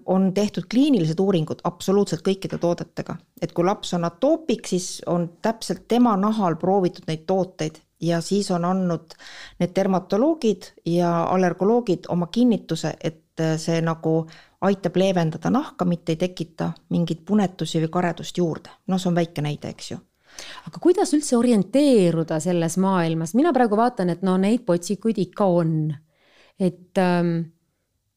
on 0.06 0.34
tehtud 0.34 0.68
kliinilised 0.70 1.20
uuringud 1.20 1.64
absoluutselt 1.64 2.22
kõikide 2.26 2.60
toodetega. 2.60 3.16
et 3.42 3.54
kui 3.54 3.66
laps 3.66 3.94
on 3.94 4.06
atoopik, 4.06 4.68
siis 4.68 5.00
on 5.08 5.30
täpselt 5.42 5.88
tema 5.88 6.18
nahal 6.18 6.60
proovitud 6.60 7.08
neid 7.08 7.24
tooteid 7.26 7.80
ja 8.02 8.22
siis 8.22 8.52
on 8.52 8.66
andnud 8.66 9.16
need 9.60 9.76
dermatoloogid 9.76 10.72
ja 10.86 11.24
allergoloogid 11.24 12.08
oma 12.10 12.28
kinnituse, 12.28 12.94
et 13.04 13.40
äh, 13.40 13.58
see 13.58 13.82
nagu 13.82 14.26
aitab 14.62 14.98
leevendada 15.00 15.50
nahka, 15.54 15.86
mitte 15.86 16.14
ei 16.14 16.20
tekita 16.20 16.72
mingeid 16.90 17.24
punetusi 17.26 17.80
või 17.86 17.92
karedust 17.94 18.38
juurde. 18.38 18.70
noh, 18.88 19.00
see 19.00 19.10
on 19.10 19.16
väike 19.16 19.42
näide, 19.46 19.72
eks 19.76 19.92
ju 19.92 20.00
aga 20.68 20.80
kuidas 20.82 21.14
üldse 21.16 21.38
orienteeruda 21.40 22.40
selles 22.44 22.78
maailmas, 22.82 23.34
mina 23.36 23.54
praegu 23.56 23.76
vaatan, 23.80 24.12
et 24.14 24.22
no 24.26 24.38
neid 24.38 24.66
potsikuid 24.68 25.18
ikka 25.26 25.48
on. 25.60 25.96
et 26.60 27.00
ähm, 27.00 27.50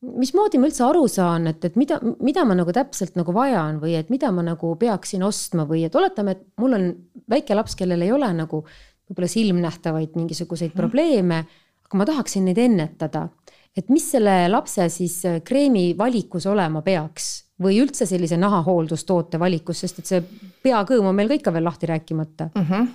mismoodi 0.03 0.59
ma 0.59 0.67
üldse 0.67 0.83
aru 0.87 1.05
saan, 1.11 1.47
et, 1.53 1.65
et 1.65 1.77
mida, 1.79 1.99
mida 2.23 2.45
ma 2.49 2.57
nagu 2.59 2.75
täpselt 2.75 3.15
nagu 3.19 3.35
vajan 3.35 3.79
või 3.83 3.95
et 3.99 4.11
mida 4.11 4.33
ma 4.35 4.43
nagu 4.47 4.75
peaksin 4.79 5.23
ostma 5.23 5.67
või 5.69 5.85
et 5.87 5.95
oletame, 5.99 6.35
et 6.35 6.43
mul 6.61 6.79
on 6.79 6.89
väike 7.31 7.55
laps, 7.55 7.77
kellel 7.79 8.03
ei 8.03 8.11
ole 8.15 8.33
nagu 8.35 8.65
võib-olla 8.65 9.31
silmnähtavaid 9.31 10.19
mingisuguseid 10.19 10.73
mm. 10.73 10.79
probleeme, 10.81 11.45
aga 11.87 12.01
ma 12.01 12.09
tahaksin 12.09 12.49
neid 12.49 12.59
ennetada. 12.59 13.29
Et 13.77 13.89
mis 13.89 14.05
selle 14.15 14.49
lapse 14.49 14.89
siis 14.93 15.23
kreemi 15.45 15.93
valikus 15.99 16.47
olema 16.47 16.83
peaks 16.83 17.31
või 17.63 17.79
üldse 17.83 18.07
sellise 18.09 18.37
nahahooldustoote 18.41 19.41
valikus, 19.41 19.83
sest 19.85 20.03
et 20.03 20.11
see 20.11 20.25
peakõõm 20.65 21.11
on 21.11 21.17
meil 21.17 21.31
ka 21.31 21.39
ikka 21.39 21.55
veel 21.55 21.65
lahti 21.69 21.91
rääkimata 21.91 22.51
mm. 22.55 22.67
-hmm. 22.69 22.91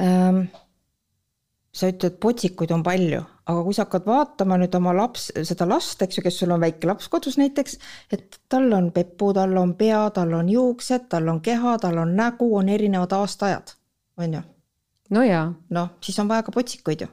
Ähm, 0.00 0.44
sa 1.74 1.88
ütled, 1.90 2.16
potsikuid 2.22 2.70
on 2.74 2.82
palju, 2.82 3.20
aga 3.46 3.62
kui 3.64 3.74
sa 3.74 3.84
hakkad 3.84 4.06
vaatama 4.06 4.56
nüüd 4.58 4.74
oma 4.78 4.94
laps, 4.96 5.26
seda 5.46 5.66
last, 5.68 6.02
eks 6.02 6.18
ju, 6.18 6.22
kes 6.24 6.38
sul 6.40 6.54
on 6.54 6.62
väike 6.62 6.88
laps 6.88 7.08
kodus 7.08 7.36
näiteks, 7.38 7.76
et 8.12 8.38
tal 8.48 8.72
on 8.72 8.90
pepu, 8.92 9.32
tal 9.36 9.56
on 9.60 9.74
pea, 9.78 10.02
tal 10.14 10.32
on 10.38 10.48
juuksed, 10.48 11.08
tal 11.12 11.28
on 11.28 11.40
keha, 11.44 11.76
tal 11.78 11.98
on 11.98 12.14
nägu, 12.16 12.48
on 12.56 12.68
erinevad 12.68 13.12
aastaajad, 13.12 13.74
on 14.18 14.38
ju. 14.38 14.42
no 15.10 15.26
jaa. 15.26 15.52
noh, 15.70 15.90
siis 16.00 16.18
on 16.18 16.28
vaja 16.28 16.42
ka 16.42 16.52
potsikuid 16.52 17.00
ju 17.00 17.06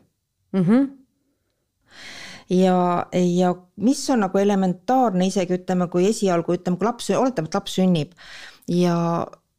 mm. 0.53 0.63
-hmm 0.63 0.87
ja, 2.49 3.07
ja 3.13 3.55
mis 3.75 4.09
on 4.09 4.23
nagu 4.25 4.37
elementaarne 4.37 5.27
isegi 5.27 5.57
ütleme, 5.59 5.87
kui 5.91 6.07
esialgu 6.09 6.55
ütleme, 6.57 6.77
kui 6.77 6.87
laps, 6.87 7.09
oletame, 7.17 7.49
et 7.49 7.59
laps 7.59 7.75
sünnib 7.79 8.15
ja 8.67 8.95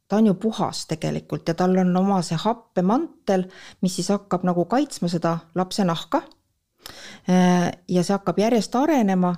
ta 0.09 0.17
on 0.17 0.27
ju 0.27 0.33
puhas 0.33 0.85
tegelikult 0.89 1.47
ja 1.47 1.53
tal 1.53 1.77
on 1.77 1.95
oma 1.97 2.21
see 2.25 2.37
happemantel, 2.41 3.45
mis 3.81 3.95
siis 3.99 4.09
hakkab 4.09 4.43
nagu 4.47 4.65
kaitsma 4.65 5.09
seda 5.11 5.37
lapse 5.55 5.85
nahka. 5.85 6.21
ja 7.27 8.03
see 8.03 8.13
hakkab 8.15 8.39
järjest 8.39 8.75
arenema. 8.75 9.35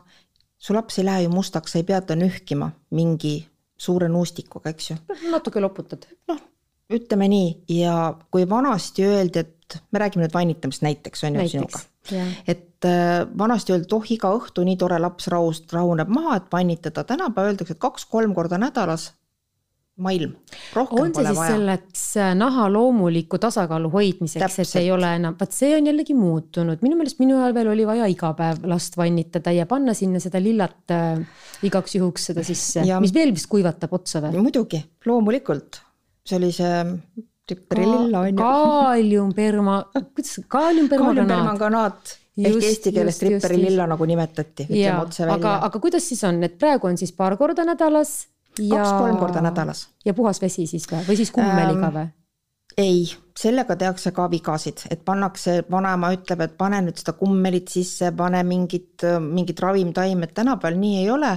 su 0.58 0.74
laps 0.74 1.00
ei 1.00 1.06
lähe 1.06 1.22
ju 1.24 1.30
mustaks, 1.30 1.72
sa 1.72 1.80
ei 1.80 1.84
pea 1.84 2.02
ta 2.02 2.16
nühkima 2.16 2.72
mingi 2.92 3.48
suure 3.78 4.08
nuustikuga, 4.10 4.70
eks 4.70 4.90
ju. 4.90 4.96
natuke 5.32 5.60
loputad. 5.60 6.06
noh, 6.28 6.40
ütleme 6.90 7.28
nii 7.28 7.80
ja 7.82 8.14
kui 8.32 8.50
vanasti 8.50 9.06
öeldi, 9.06 9.40
et 9.40 9.56
me 9.92 10.02
räägime 10.04 10.26
nüüd 10.26 10.36
vannitamist 10.36 10.84
näiteks 10.86 11.24
on 11.28 11.40
ju 11.40 11.48
sinuga. 11.56 11.82
et 12.48 12.86
äh, 12.86 13.24
vanasti 13.38 13.76
öeldi, 13.76 13.88
et 13.90 13.98
oh, 13.98 14.12
iga 14.18 14.34
õhtu 14.38 14.66
nii 14.68 14.78
tore 14.82 15.00
laps 15.00 15.30
rahust, 15.32 15.72
rahuneb 15.74 16.12
maha, 16.12 16.42
et 16.42 16.52
vannitada, 16.54 17.04
tänapäeval 17.08 17.54
öeldakse, 17.54 17.78
et 17.78 17.84
kaks-kolm 17.84 18.36
korda 18.38 18.60
nädalas 18.62 19.12
maailm, 20.02 20.34
on 20.76 21.12
see 21.14 21.26
siis 21.26 21.38
vaja. 21.38 21.54
selleks 21.54 22.04
äh, 22.18 22.32
naha 22.38 22.68
loomuliku 22.72 23.38
tasakaalu 23.42 23.92
hoidmiseks, 23.94 24.60
et 24.64 24.76
ei 24.80 24.92
ole 24.94 25.10
enam, 25.20 25.36
vot 25.40 25.56
see 25.56 25.74
on 25.78 25.90
jällegi 25.90 26.16
muutunud, 26.18 26.82
minu 26.86 26.98
meelest 27.00 27.20
minu 27.22 27.38
ajal 27.42 27.56
veel 27.58 27.72
oli 27.74 27.88
vaja 27.88 28.08
iga 28.12 28.32
päev 28.38 28.66
last 28.72 28.98
vannitada 29.00 29.54
ja 29.56 29.68
panna 29.70 29.96
sinna 29.98 30.22
seda 30.24 30.42
lillat 30.42 30.96
äh, 30.96 31.22
igaks 31.68 31.98
juhuks 32.00 32.32
seda 32.32 32.46
sisse, 32.48 32.86
mis 33.04 33.14
veel 33.16 33.36
vist 33.36 33.50
kuivatab 33.52 33.94
otsa 34.00 34.24
või? 34.26 34.42
muidugi, 34.48 34.82
loomulikult, 35.06 35.84
see 36.26 36.40
oli 36.40 36.54
see 36.56 36.74
trippelilla 37.52 38.24
on 38.26 38.32
ju. 38.32 38.40
kaaliumperma, 38.40 39.78
kuidas 39.94 40.40
kaaliumpermanganaat 40.48 42.18
ehk 42.40 42.64
eesti 42.70 42.94
keeles 42.96 43.20
tripperililla 43.20 43.88
nagu 43.92 44.08
nimetati, 44.08 44.68
ütleme 44.70 45.02
otse 45.02 45.26
välja. 45.26 45.38
aga, 45.40 45.58
aga 45.68 45.84
kuidas 45.84 46.08
siis 46.08 46.24
on, 46.28 46.42
et 46.48 46.58
praegu 46.60 46.88
on 46.88 46.98
siis 46.98 47.12
paar 47.16 47.38
korda 47.38 47.66
nädalas 47.68 48.16
ja 48.60 48.82
kaks-kolm 48.82 49.20
korda 49.20 49.44
nädalas. 49.44 49.88
ja 50.06 50.14
puhas 50.14 50.42
vesi 50.42 50.68
siis 50.68 50.88
või, 50.92 51.04
või 51.08 51.20
siis 51.20 51.32
kummeliga 51.36 51.92
või 51.92 52.08
ähm,? 52.08 52.18
ei, 52.78 53.04
sellega 53.38 53.76
tehakse 53.76 54.14
ka 54.16 54.30
vigasid, 54.32 54.86
et 54.90 55.04
pannakse, 55.06 55.62
vanaema 55.72 56.14
ütleb, 56.16 56.46
et 56.46 56.54
pane 56.58 56.80
nüüd 56.86 57.02
seda 57.02 57.14
kummelit 57.20 57.72
sisse, 57.72 58.14
pane 58.16 58.44
mingit, 58.48 59.04
mingit 59.26 59.60
ravimtaimet, 59.60 60.34
tänapäeval 60.38 60.80
nii 60.80 61.02
ei 61.02 61.10
ole. 61.12 61.34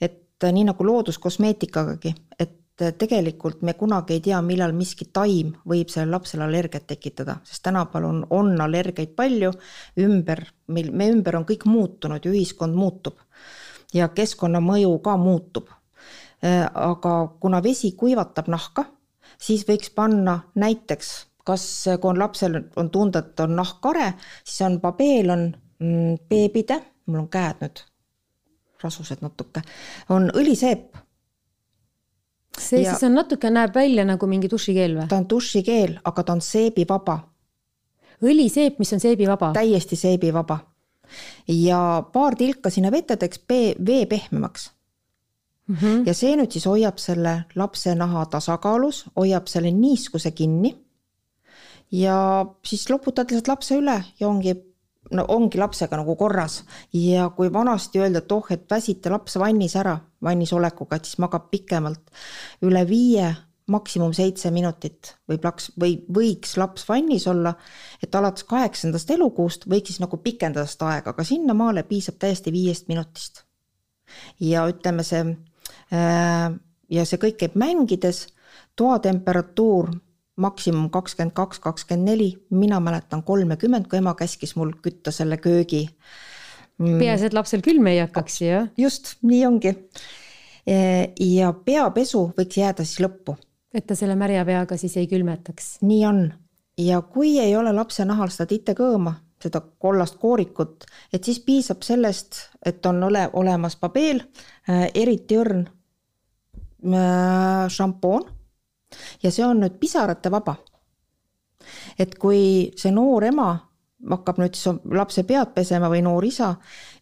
et 0.00 0.22
nii 0.52 0.66
nagu 0.68 0.84
looduskosmeetikagagi, 0.84 2.14
et 2.38 2.52
tegelikult 2.76 3.62
me 3.64 3.72
kunagi 3.74 4.16
ei 4.16 4.22
tea, 4.24 4.40
millal 4.44 4.74
miski 4.76 5.08
taim 5.12 5.54
võib 5.68 5.88
sellele 5.92 6.16
lapsele 6.16 6.44
allergiat 6.44 6.86
tekitada, 6.90 7.38
sest 7.44 7.62
tänapäeval 7.64 8.08
on, 8.08 8.18
on 8.30 8.60
allergiaid 8.60 9.14
palju 9.16 9.52
ümber, 10.04 10.42
meil, 10.68 10.90
me 10.92 11.08
ümber 11.12 11.38
on 11.38 11.46
kõik 11.48 11.64
muutunud 11.68 12.24
ja 12.24 12.32
ühiskond 12.32 12.76
muutub. 12.76 13.16
ja 13.94 14.08
keskkonnamõju 14.08 14.98
ka 14.98 15.16
muutub. 15.16 15.68
aga 16.74 17.14
kuna 17.40 17.62
vesi 17.62 17.92
kuivatab 17.96 18.48
nahka, 18.48 18.84
siis 19.38 19.64
võiks 19.68 19.90
panna 19.94 20.40
näiteks, 20.54 21.26
kas, 21.44 21.84
kui 22.00 22.10
on 22.10 22.18
lapsel 22.18 22.60
on 22.76 22.90
tunda, 22.90 23.18
et 23.18 23.40
on 23.40 23.56
nahk 23.56 23.80
kare, 23.80 24.12
siis 24.44 24.66
on 24.66 24.80
babeel 24.80 25.30
on 25.30 25.48
mm, 25.78 26.16
beebide, 26.28 26.80
mul 27.06 27.24
on 27.24 27.28
käed 27.32 27.62
nüüd 27.64 27.84
rasused 28.82 29.22
natuke, 29.24 29.62
on 30.12 30.30
õliseep. 30.34 31.05
See 32.58 32.82
ja, 32.82 32.92
siis 32.92 33.06
on 33.08 33.16
natuke, 33.16 33.50
näeb 33.50 33.74
välja 33.74 34.04
nagu 34.08 34.28
mingi 34.30 34.50
dušikeel 34.50 34.96
või? 35.00 35.08
ta 35.10 35.20
on 35.20 35.26
dušikeel, 35.30 35.98
aga 36.04 36.22
ta 36.22 36.36
on 36.36 36.40
seebivaba. 36.44 37.18
õliseep, 38.22 38.78
mis 38.78 38.92
on 38.96 39.02
seebivaba? 39.02 39.52
täiesti 39.56 39.96
seebivaba. 39.96 40.58
ja 41.48 41.80
paar 42.12 42.36
tilka 42.36 42.70
sinna 42.70 42.90
vette 42.90 43.16
teeks 43.16 43.42
vee 43.48 44.06
pehmemaks 44.06 44.70
mm. 45.66 45.76
-hmm. 45.76 46.06
ja 46.06 46.14
see 46.14 46.36
nüüd 46.36 46.52
siis 46.52 46.66
hoiab 46.66 46.98
selle 46.98 47.44
lapse 47.54 47.94
naha 47.94 48.26
tasakaalus, 48.26 49.04
hoiab 49.16 49.46
selle 49.46 49.70
niiskuse 49.70 50.30
kinni. 50.30 50.76
ja 51.90 52.46
siis 52.64 52.90
loputad 52.90 53.30
lihtsalt 53.30 53.48
lapse 53.48 53.76
üle 53.78 54.04
ja 54.20 54.28
ongi 54.28 54.54
no 55.10 55.24
ongi 55.28 55.58
lapsega 55.58 55.98
nagu 56.00 56.16
korras 56.18 56.60
ja 56.92 57.28
kui 57.36 57.52
vanasti 57.52 58.00
öelda, 58.02 58.22
et 58.22 58.32
oh, 58.32 58.46
et 58.50 58.64
väsita 58.70 59.10
laps 59.12 59.38
vannis 59.38 59.76
ära 59.76 59.96
vannis 60.22 60.52
olekuga, 60.56 60.96
et 60.96 61.08
siis 61.08 61.20
magab 61.22 61.50
pikemalt, 61.52 62.02
üle 62.66 62.82
viie, 62.88 63.28
maksimum 63.70 64.12
seitse 64.14 64.50
minutit 64.54 65.16
võib 65.26 65.46
laks 65.46 65.72
või 65.80 65.96
võiks 66.14 66.54
laps 66.60 66.84
vannis 66.88 67.26
olla, 67.30 67.56
et 68.02 68.14
alates 68.14 68.46
kaheksandast 68.46 69.10
elukuust 69.10 69.66
võiks 69.70 69.90
siis 69.90 70.02
nagu 70.02 70.20
pikendada 70.22 70.68
seda 70.70 70.92
aega, 70.94 71.14
aga 71.14 71.26
sinnamaale 71.26 71.82
piisab 71.88 72.20
täiesti 72.22 72.54
viiest 72.54 72.86
minutist. 72.88 73.42
ja 74.40 74.68
ütleme 74.70 75.02
see 75.02 75.24
äh, 75.90 76.54
ja 76.88 77.04
see 77.04 77.18
kõik 77.18 77.40
käib 77.42 77.56
mängides, 77.58 78.26
toatemperatuur 78.78 79.90
maksimum 80.36 80.90
kakskümmend 80.92 81.32
kaks, 81.36 81.60
kakskümmend 81.64 82.10
neli, 82.10 82.30
mina 82.50 82.80
mäletan 82.80 83.22
kolmekümmend, 83.24 83.88
kui 83.88 83.98
ema 83.98 84.12
käskis 84.18 84.56
mul 84.56 84.74
kütta 84.82 85.14
selle 85.14 85.38
köögi. 85.40 85.86
Mm. 86.78 86.98
peaasi, 87.00 87.30
et 87.30 87.36
lapsel 87.36 87.62
külm 87.64 87.86
ei 87.88 88.02
hakkaks, 88.02 88.40
jah? 88.44 88.66
just, 88.76 89.14
nii 89.24 89.44
ongi. 89.48 89.72
E, 90.68 90.76
ja 91.24 91.54
peapesu 91.64 92.26
võiks 92.36 92.58
jääda 92.60 92.84
siis 92.84 93.00
lõppu. 93.00 93.38
et 93.72 93.86
ta 93.86 93.96
selle 93.96 94.16
märja 94.16 94.44
peaga 94.44 94.76
siis 94.76 94.96
ei 95.00 95.08
külmetaks? 95.08 95.78
nii 95.80 96.04
on 96.04 96.26
ja 96.78 97.02
kui 97.02 97.38
ei 97.40 97.56
ole 97.56 97.72
lapse 97.72 98.04
nahal 98.04 98.28
seda 98.32 98.46
titekõõma, 98.50 99.14
seda 99.42 99.60
kollast 99.60 100.16
koorikut, 100.20 100.84
et 101.12 101.24
siis 101.24 101.40
piisab 101.40 101.82
sellest, 101.86 102.36
et 102.64 102.86
on 102.86 103.02
ole, 103.08 103.30
olemas 103.32 103.76
pabeel, 103.80 104.20
äh, 104.68 104.90
eriti 104.94 105.36
õrn 105.40 105.64
äh, 105.64 105.70
šampoon 107.72 108.35
ja 109.22 109.30
see 109.30 109.44
on 109.46 109.60
nüüd 109.60 109.78
pisarate 109.80 110.30
vaba. 110.30 110.56
et 111.98 112.14
kui 112.18 112.72
see 112.76 112.92
noor 112.94 113.24
ema 113.24 113.48
hakkab 114.10 114.38
nüüd 114.40 114.54
siis 114.56 114.76
lapse 114.92 115.24
pead 115.26 115.52
pesema 115.54 115.88
või 115.90 116.02
noor 116.04 116.24
isa, 116.24 116.54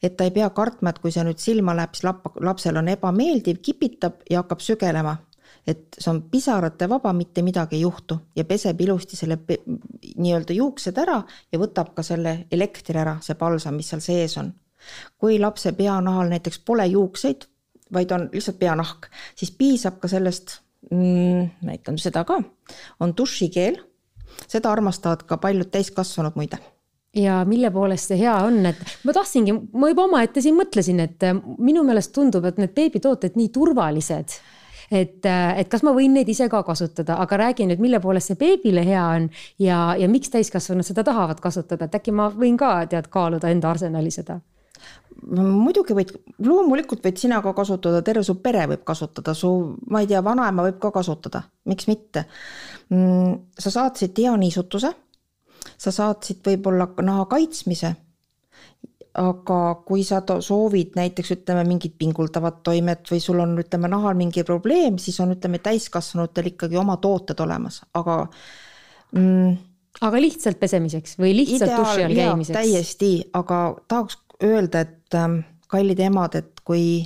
et 0.02 0.16
ta 0.16 0.24
ei 0.24 0.32
pea 0.34 0.48
kartma, 0.54 0.92
et 0.92 1.00
kui 1.02 1.12
see 1.12 1.24
nüüd 1.26 1.40
silma 1.42 1.74
läheb, 1.76 1.94
siis 1.96 2.06
lap-, 2.06 2.30
lapsel 2.40 2.78
on 2.80 2.88
ebameeldiv, 2.92 3.60
kipitab 3.62 4.22
ja 4.30 4.42
hakkab 4.42 4.62
sügelema. 4.64 5.16
et 5.66 5.96
see 5.96 6.10
on 6.10 6.18
pisarate 6.28 6.88
vaba, 6.88 7.12
mitte 7.16 7.42
midagi 7.42 7.76
ei 7.76 7.82
juhtu 7.82 8.18
ja 8.36 8.44
peseb 8.44 8.80
ilusti 8.80 9.16
selle 9.16 9.38
nii-öelda 9.46 10.52
juuksed 10.52 10.98
ära 11.00 11.22
ja 11.52 11.58
võtab 11.58 11.94
ka 11.96 12.02
selle 12.02 12.46
elektri 12.52 12.98
ära, 13.00 13.16
see 13.24 13.34
palsam, 13.34 13.74
mis 13.76 13.88
seal 13.88 14.00
sees 14.04 14.36
on. 14.36 14.52
kui 15.18 15.38
lapse 15.38 15.72
peanahal 15.72 16.28
näiteks 16.28 16.58
pole 16.58 16.86
juukseid, 16.86 17.46
vaid 17.92 18.12
on 18.12 18.28
lihtsalt 18.32 18.58
peanahk, 18.58 19.08
siis 19.36 19.50
piisab 19.50 19.98
ka 20.00 20.08
sellest 20.08 20.60
näitan 20.90 21.98
seda 21.98 22.24
ka, 22.28 22.40
on 23.00 23.14
dušikeel, 23.16 23.78
seda 24.48 24.72
armastavad 24.72 25.24
ka 25.28 25.38
paljud 25.42 25.70
täiskasvanud 25.72 26.38
muide. 26.38 26.60
Ja 27.14 27.44
mille 27.46 27.70
poolest 27.70 28.10
see 28.10 28.18
hea 28.24 28.34
on, 28.42 28.64
et 28.66 28.80
ma 29.06 29.14
tahtsingi, 29.14 29.54
ma 29.78 29.92
juba 29.92 30.08
omaette 30.08 30.42
siin 30.42 30.56
mõtlesin, 30.58 30.98
et 31.04 31.22
äh, 31.22 31.36
minu 31.62 31.84
meelest 31.86 32.10
tundub, 32.14 32.44
et 32.48 32.58
need 32.58 32.74
beebitooted 32.74 33.38
nii 33.38 33.52
turvalised 33.54 34.34
et, 34.90 35.24
äh, 35.26 35.58
et 35.60 35.68
kas 35.70 35.84
ma 35.86 35.94
võin 35.94 36.12
neid 36.16 36.28
ise 36.28 36.48
ka 36.50 36.62
kasutada, 36.66 37.16
aga 37.22 37.38
räägi 37.40 37.68
nüüd, 37.68 37.82
mille 37.82 38.00
poolest 38.02 38.32
see 38.32 38.40
beebile 38.40 38.82
hea 38.86 39.04
on 39.14 39.28
ja, 39.62 39.94
ja 39.98 40.08
miks 40.10 40.32
täiskasvanud 40.34 40.86
seda 40.86 41.04
tahavad 41.06 41.40
kasutada, 41.44 41.86
et 41.86 41.94
äkki 42.00 42.12
ma 42.12 42.28
võin 42.34 42.58
ka 42.60 42.76
tead 42.90 43.08
kaaluda 43.14 43.52
enda 43.54 43.70
arsenali 43.70 44.10
seda 44.14 44.40
muidugi 45.30 45.96
võid, 45.96 46.12
loomulikult 46.44 47.04
võid 47.04 47.18
sina 47.20 47.40
ka 47.44 47.54
kasutada, 47.56 48.02
terve 48.04 48.24
su 48.26 48.37
pere 48.42 48.66
võib 48.70 48.84
kasutada, 48.87 49.34
su, 49.37 49.50
ma 49.92 50.02
ei 50.02 50.08
tea, 50.10 50.22
vanaema 50.24 50.66
võib 50.66 50.78
ka 50.82 50.92
kasutada, 50.94 51.44
miks 51.70 51.88
mitte. 51.90 52.26
Mm, 52.92 53.34
sa 53.58 53.72
saatsid 53.74 54.14
dianiisutuse, 54.16 54.92
sa 55.76 55.94
saatsid 55.94 56.42
võib-olla 56.44 56.90
naha 57.02 57.28
kaitsmise. 57.30 57.96
aga 59.14 59.56
kui 59.87 60.02
sa 60.02 60.16
soovid 60.42 60.96
näiteks 60.98 61.28
ütleme 61.30 61.60
mingit 61.68 61.92
pinguldavat 61.98 62.64
toimet 62.66 63.06
või 63.12 63.20
sul 63.22 63.38
on, 63.38 63.52
ütleme, 63.62 63.87
nahal 63.87 64.16
mingi 64.18 64.42
probleem, 64.42 64.98
siis 64.98 65.20
on, 65.22 65.30
ütleme, 65.37 65.60
täiskasvanutel 65.62 66.48
ikkagi 66.50 66.76
oma 66.76 66.96
tooted 66.98 67.38
olemas, 67.44 67.78
aga 67.94 68.16
mm, 69.14 69.54
aga 70.02 70.18
lihtsalt 70.18 70.58
pesemiseks 70.58 71.14
või 71.20 71.30
lihtsalt 71.38 71.76
duši 71.76 72.04
all 72.08 72.18
käimiseks? 72.18 72.58
täiesti, 72.58 73.12
aga 73.38 73.60
tahaks 73.87 74.18
öelda, 74.42 74.80
et 74.80 75.14
ähm, 75.14 75.40
kallid 75.68 76.00
emad, 76.00 76.34
et 76.34 76.60
kui 76.64 77.04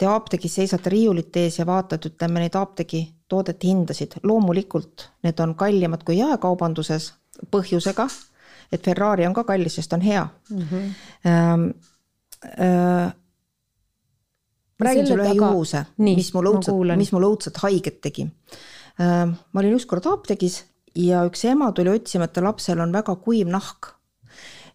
te 0.00 0.08
apteegis 0.08 0.54
seisate 0.60 0.92
riiulite 0.92 1.44
ees 1.44 1.58
ja 1.60 1.66
vaatate, 1.68 2.12
ütleme 2.12 2.40
neid 2.42 2.56
apteegi 2.56 3.02
toodete 3.30 3.68
hindasid, 3.68 4.18
loomulikult 4.26 5.10
need 5.26 5.40
on 5.44 5.54
kallimad 5.58 6.04
kui 6.06 6.18
jaekaubanduses 6.18 7.12
põhjusega, 7.52 8.08
et 8.72 8.84
Ferrari 8.84 9.26
on 9.28 9.36
ka 9.36 9.44
kallis, 9.48 9.76
sest 9.78 9.92
on 9.92 10.04
hea 10.04 10.26
mm. 10.50 10.66
-hmm. 10.70 10.92
Ähm, 11.26 11.70
äh, 12.58 13.12
räägin 14.80 15.06
sulle 15.06 15.24
ühe 15.24 15.34
juhuse, 15.34 15.84
mis 15.98 16.32
mul 16.34 16.46
õudselt, 16.54 16.96
mis 16.96 17.12
mul 17.12 17.28
õudselt 17.28 17.56
haiget 17.62 18.00
tegi 18.00 18.22
äh,. 19.00 19.28
ma 19.52 19.60
olin 19.60 19.76
ükskord 19.76 20.06
apteegis 20.06 20.64
ja 20.94 21.24
üks 21.24 21.44
ema 21.44 21.72
tuli 21.72 21.90
otsima, 21.90 22.24
et 22.24 22.32
ta 22.32 22.42
lapsel 22.42 22.80
on 22.80 22.92
väga 22.92 23.16
kuiv 23.16 23.48
nahk. 23.48 23.92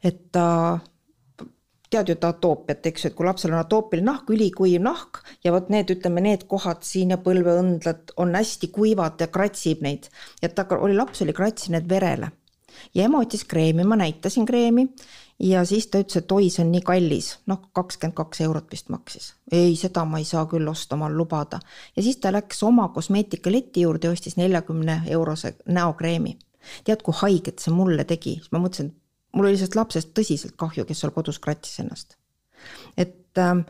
et 0.04 0.32
ta 0.32 0.73
äh, 0.73 0.82
tead 1.89 2.10
ju 2.10 2.15
atoopiat, 2.21 2.86
eks 2.86 3.06
ju, 3.06 3.12
et 3.12 3.17
kui 3.17 3.28
lapsel 3.28 3.54
on 3.54 3.60
atoopiline 3.62 4.10
nahk, 4.10 4.32
ülikuiv 4.34 4.82
nahk 4.86 5.21
ja 5.43 5.54
vot 5.56 5.69
need, 5.74 5.91
ütleme, 5.93 6.24
need 6.26 6.48
kohad 6.52 6.84
siin 6.88 7.13
ja 7.13 7.19
põlveõndlad 7.21 8.15
on 8.21 8.34
hästi 8.36 8.71
kuivad 8.76 9.21
ja 9.21 9.28
kratsib 9.28 9.84
neid. 9.86 10.10
ja 10.41 10.50
ta 10.50 10.67
oli, 10.80 10.95
laps 10.95 11.21
oli 11.21 11.34
kratsinud 11.34 11.89
verele 11.89 12.32
ja 12.95 13.06
ema 13.06 13.21
otsis 13.24 13.45
kreemi, 13.45 13.84
ma 13.84 13.95
näitasin 13.95 14.45
kreemi 14.45 14.88
ja 15.39 15.65
siis 15.65 15.88
ta 15.88 16.00
ütles, 16.00 16.21
et 16.21 16.32
oi, 16.32 16.50
see 16.52 16.63
on 16.63 16.71
nii 16.74 16.84
kallis, 16.86 17.30
noh, 17.52 17.62
kakskümmend 17.76 18.15
kaks 18.17 18.41
eurot 18.45 18.71
vist 18.71 18.89
maksis. 18.93 19.34
ei, 19.52 19.76
seda 19.80 20.06
ma 20.06 20.19
ei 20.21 20.28
saa 20.28 20.45
küll 20.52 20.67
osta, 20.67 20.95
omal 20.95 21.15
lubada. 21.17 21.60
ja 21.95 22.04
siis 22.04 22.17
ta 22.17 22.32
läks 22.32 22.63
oma 22.63 22.88
kosmeetikaleti 22.95 23.82
juurde 23.82 24.08
ja 24.08 24.13
ostis 24.13 24.38
neljakümne 24.38 25.02
eurose 25.08 25.56
näokreemi. 25.65 26.38
tead, 26.84 27.02
kui 27.04 27.13
haiget 27.21 27.60
see 27.60 27.74
mulle 27.74 28.04
tegi, 28.04 28.39
siis 28.39 28.52
ma 28.52 28.63
mõtlesin, 28.63 28.91
et 28.91 29.05
mul 29.36 29.50
oli 29.50 29.58
sellest 29.60 29.76
lapsest 29.76 30.13
tõsiselt 30.17 30.56
kahju, 30.60 30.86
kes 30.88 31.04
seal 31.04 31.13
kodus 31.15 31.39
kratsis 31.43 31.84
ennast. 31.84 32.17
et 32.98 33.38
äh, 33.38 33.62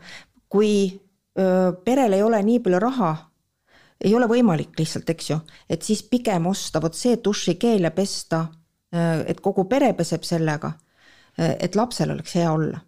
kui 0.48 1.00
perel 1.84 2.16
ei 2.16 2.22
ole 2.22 2.38
nii 2.42 2.60
palju 2.64 2.78
raha, 2.80 3.10
ei 4.00 4.14
ole 4.16 4.24
võimalik 4.30 4.78
lihtsalt, 4.78 5.10
eks 5.12 5.30
ju, 5.30 5.38
et 5.68 5.82
siis 5.84 6.02
pigem 6.08 6.46
osta 6.48 6.80
vot 6.80 6.96
see 6.96 7.18
dušikeel 7.24 7.84
ja 7.84 7.90
pesta 7.92 8.46
et 9.28 9.40
kogu 9.44 9.66
pere 9.68 9.90
peseb 9.98 10.24
sellega 10.24 10.70
et 11.36 11.76
lapsel 11.76 12.14
oleks 12.14 12.34
hea 12.38 12.52
olla 12.52 12.78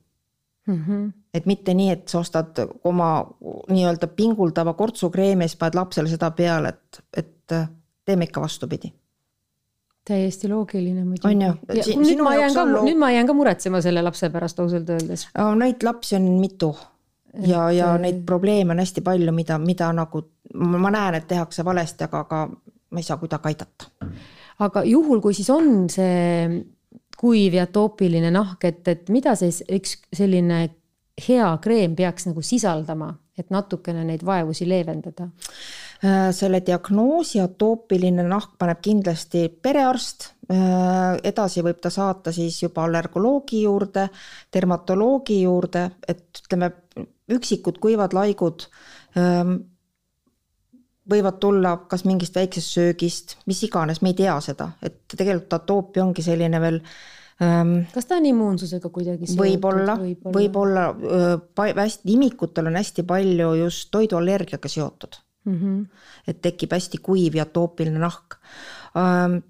mm. 0.67 0.85
-hmm. 0.85 1.13
et 1.35 1.47
mitte 1.47 1.75
nii, 1.75 1.91
et 1.91 2.09
sa 2.09 2.19
ostad 2.19 2.57
oma 2.85 3.27
nii-öelda 3.69 4.07
pinguldava 4.07 4.73
kortsukreemi 4.75 5.45
ja 5.45 5.49
siis 5.49 5.59
paned 5.59 5.75
lapsele 5.75 6.09
seda 6.09 6.31
peale, 6.31 6.69
et, 6.69 7.05
et 7.17 7.57
teeme 8.05 8.25
ikka 8.25 8.41
vastupidi 8.41 8.93
täiesti 10.09 10.49
loogiline 10.49 11.05
muidugi. 11.05 11.29
on 11.29 11.43
ju? 11.43 12.03
nüüd 12.03 12.23
ma 12.25 12.35
jään 12.39 12.55
ka 12.57 12.65
nüüd 12.73 13.01
ma 13.01 13.11
jään 13.15 13.29
ka 13.29 13.37
muretsema 13.37 13.83
selle 13.85 14.03
lapse 14.03 14.31
pärast 14.35 14.61
ausalt 14.61 14.89
öeldes. 14.91 15.29
Neid 15.61 15.85
lapsi 15.85 16.17
on 16.17 16.31
mitu 16.41 16.73
ja, 17.47 17.69
ja 17.73 17.93
et... 17.95 18.03
neid 18.03 18.25
probleeme 18.27 18.75
on 18.75 18.83
hästi 18.83 19.05
palju, 19.05 19.33
mida, 19.35 19.59
mida 19.63 19.91
nagu 19.97 20.25
ma 20.55 20.91
näen, 20.91 21.19
et 21.19 21.29
tehakse 21.29 21.65
valesti, 21.65 22.09
aga, 22.09 22.25
aga 22.27 22.43
ma 22.49 23.01
ei 23.03 23.07
saa 23.07 23.19
kuidagi 23.21 23.53
aidata. 23.53 23.91
aga 24.65 24.83
juhul, 24.89 25.21
kui 25.25 25.37
siis 25.37 25.51
on 25.55 25.89
see 25.93 26.65
kuiv 27.19 27.59
ja 27.59 27.67
atoopiline 27.67 28.31
nahk, 28.31 28.65
et, 28.65 28.87
et 28.89 29.11
mida 29.11 29.35
siis 29.39 29.61
üks 29.75 29.97
selline 30.15 30.63
hea 31.29 31.49
kreem 31.63 31.97
peaks 31.99 32.29
nagu 32.29 32.43
sisaldama, 32.47 33.13
et 33.39 33.51
natukene 33.51 34.05
neid 34.07 34.25
vaevusi 34.27 34.69
leevendada? 34.69 35.29
Äh, 35.99 36.29
selle 36.31 36.61
diagnoosi 36.63 37.41
atoopiline 37.43 38.23
nahk 38.31 38.53
paneb 38.59 38.79
kindlasti 38.87 39.49
perearst, 39.51 40.29
äh, 40.47 41.17
edasi 41.27 41.65
võib 41.67 41.81
ta 41.83 41.91
saata 41.91 42.31
siis 42.31 42.61
juba 42.63 42.85
allergoloogi 42.87 43.65
juurde, 43.65 44.05
dermatoloogi 44.55 45.41
juurde, 45.41 45.83
et 46.07 46.45
ütleme, 46.45 46.71
üksikud 47.35 47.83
kuivad 47.83 48.15
laigud 48.15 48.69
ähm, 49.19 49.57
võivad 51.11 51.43
tulla 51.43 51.75
kas 51.91 52.07
mingist 52.07 52.39
väiksest 52.39 52.79
söögist, 52.79 53.39
mis 53.51 53.67
iganes, 53.67 53.99
me 53.99 54.15
ei 54.15 54.21
tea 54.23 54.39
seda, 54.45 54.71
et 54.79 55.03
tegelikult 55.11 55.59
atoopia 55.59 56.07
ongi 56.07 56.23
selline 56.23 56.63
veel 56.63 56.79
ähm,. 57.43 57.79
kas 57.91 58.07
ta 58.07 58.23
on 58.23 58.31
immuunsusega 58.37 58.95
kuidagi 58.95 59.27
seotud? 59.27 59.49
võib-olla, 59.49 59.99
võib-olla 60.31 60.91
võib 60.95 61.83
hästi, 61.83 62.13
imikutel 62.15 62.71
on 62.71 62.79
hästi 62.79 63.03
palju 63.03 63.57
just 63.67 63.91
toiduallergiaga 63.91 64.79
seotud 64.79 65.25
mm. 65.49 65.61
-hmm. 65.61 65.87
et 66.27 66.43
tekib 66.43 66.73
hästi 66.73 66.99
kuiv 66.99 67.35
ja 67.35 67.43
atoopiline 67.49 67.99
nahk 67.99 68.39
ähm, 68.97 69.41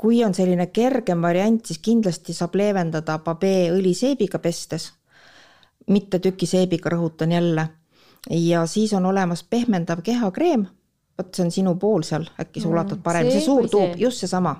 kui 0.00 0.22
on 0.24 0.34
selline 0.34 0.70
kergem 0.72 1.20
variant, 1.22 1.60
siis 1.66 1.80
kindlasti 1.84 2.32
saab 2.36 2.56
leevendada 2.56 3.18
babee 3.24 3.68
õliseebiga 3.74 4.40
pestes, 4.40 4.88
mitte 5.92 6.20
tükiseebiga, 6.24 6.92
rõhutan 6.94 7.36
jälle. 7.36 7.68
ja 8.30 8.66
siis 8.66 8.92
on 8.92 9.06
olemas 9.06 9.42
pehmendav 9.42 10.02
kehakreem, 10.04 10.66
vot 11.18 11.34
see 11.34 11.44
on 11.44 11.52
sinu 11.52 11.74
pool 11.80 12.04
seal, 12.04 12.26
äkki 12.40 12.60
sa 12.60 12.68
mm, 12.68 12.72
ulatad 12.72 13.00
paremini, 13.04 13.32
see 13.38 13.44
suur 13.44 13.68
tuub, 13.68 13.96
just 13.96 14.24
seesama. 14.24 14.56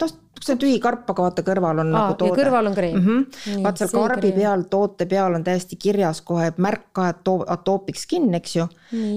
Noh, 0.00 0.14
see 0.44 0.56
tühi 0.60 0.78
karp, 0.82 1.08
aga 1.10 1.26
vaata 1.26 1.44
kõrval 1.46 1.82
on 1.82 1.90
Aa, 1.90 1.94
nagu 1.94 2.16
toode. 2.20 2.36
kõrval 2.38 2.70
on 2.70 2.76
kreem 2.76 2.96
mm. 2.98 3.26
-hmm. 3.34 3.62
vaat 3.64 3.80
seal 3.80 3.92
karbi 3.92 4.30
kreem. 4.30 4.40
peal, 4.40 4.64
toote 4.70 5.06
peal 5.10 5.38
on 5.38 5.44
täiesti 5.44 5.76
kirjas 5.80 6.20
kohe 6.20 6.50
märk 6.56 6.88
ka, 6.92 7.08
et 7.08 7.30
atoopic 7.56 8.00
skin, 8.00 8.32
eks 8.34 8.56
ju. 8.56 8.66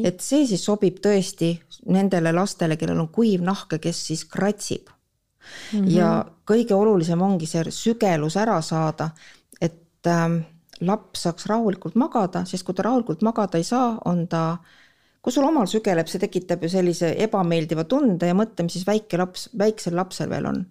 et 0.03 0.21
see 0.21 0.45
siis 0.47 0.63
sobib 0.65 0.99
tõesti 1.03 1.57
nendele 1.85 2.33
lastele, 2.35 2.77
kellel 2.77 2.99
on 2.99 3.09
kuiv 3.09 3.41
nahk 3.41 3.77
ja 3.77 3.79
kes 3.79 4.05
siis 4.07 4.25
kratsib 4.25 4.89
mm. 4.89 5.79
-hmm. 5.79 5.89
ja 5.97 6.25
kõige 6.45 6.75
olulisem 6.75 7.21
ongi 7.21 7.45
see 7.45 7.63
sügelus 7.71 8.37
ära 8.37 8.61
saada, 8.61 9.09
et 9.61 10.07
äh, 10.07 10.41
laps 10.81 11.23
saaks 11.23 11.45
rahulikult 11.45 11.95
magada, 11.95 12.45
sest 12.45 12.63
kui 12.63 12.75
ta 12.75 12.83
rahulikult 12.83 13.21
magada 13.21 13.57
ei 13.57 13.63
saa, 13.63 13.97
on 14.05 14.27
ta 14.27 14.57
kui 15.21 15.33
sul 15.33 15.47
omal 15.47 15.67
sügeleb, 15.69 16.07
see 16.09 16.21
tekitab 16.21 16.63
ju 16.63 16.71
sellise 16.71 17.11
ebameeldiva 17.25 17.87
tunde 17.89 18.29
ja 18.29 18.35
mõtle, 18.37 18.65
mis 18.67 18.77
siis 18.77 18.87
väike 18.87 19.19
laps, 19.19 19.49
väiksel 19.57 19.97
lapsel 19.97 20.29
veel 20.31 20.49
on. 20.49 20.65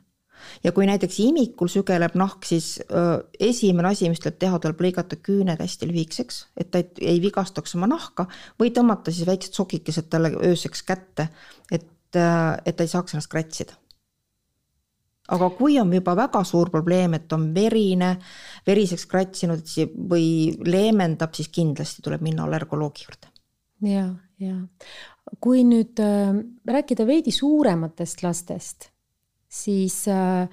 ja 0.62 0.70
kui 0.72 0.86
näiteks 0.86 1.16
imikul 1.24 1.70
sügeleb 1.72 2.14
nahk, 2.14 2.44
siis 2.46 2.76
öö, 2.86 3.16
esimene 3.40 3.88
asi, 3.88 4.10
mis 4.12 4.20
tuleb 4.22 4.36
teha, 4.38 4.60
tuleb 4.62 4.82
lõigata 4.84 5.16
küüned 5.16 5.62
hästi 5.62 5.88
lühikeseks, 5.90 6.42
et 6.60 6.70
ta 6.70 6.82
ei, 6.82 6.90
ei 7.14 7.22
vigastaks 7.24 7.74
oma 7.78 7.88
nahka 7.90 8.28
või 8.60 8.70
tõmmata 8.76 9.14
siis 9.14 9.26
väiksed 9.26 9.56
sokikesed 9.56 10.10
talle 10.12 10.34
ööseks 10.36 10.84
kätte, 10.86 11.30
et, 11.70 11.90
et 12.14 12.76
ta 12.76 12.84
ei 12.84 12.92
saaks 12.92 13.16
ennast 13.16 13.32
kratsida 13.32 13.74
aga 15.32 15.48
kui 15.58 15.78
on 15.80 15.92
juba 15.94 16.14
väga 16.18 16.42
suur 16.46 16.70
probleem, 16.70 17.16
et 17.18 17.32
on 17.34 17.48
verine, 17.54 18.12
veriseks 18.66 19.06
kratsinud 19.10 19.72
või 20.10 20.28
leemendab, 20.66 21.34
siis 21.34 21.50
kindlasti 21.54 22.04
tuleb 22.04 22.22
minna 22.24 22.46
allergoloogi 22.46 23.06
juurde. 23.06 23.32
ja, 23.90 24.06
ja 24.42 24.54
kui 25.42 25.64
nüüd 25.66 25.98
äh, 26.02 26.36
rääkida 26.68 27.06
veidi 27.08 27.32
suurematest 27.34 28.22
lastest, 28.22 28.90
siis 29.48 30.04
äh, 30.12 30.46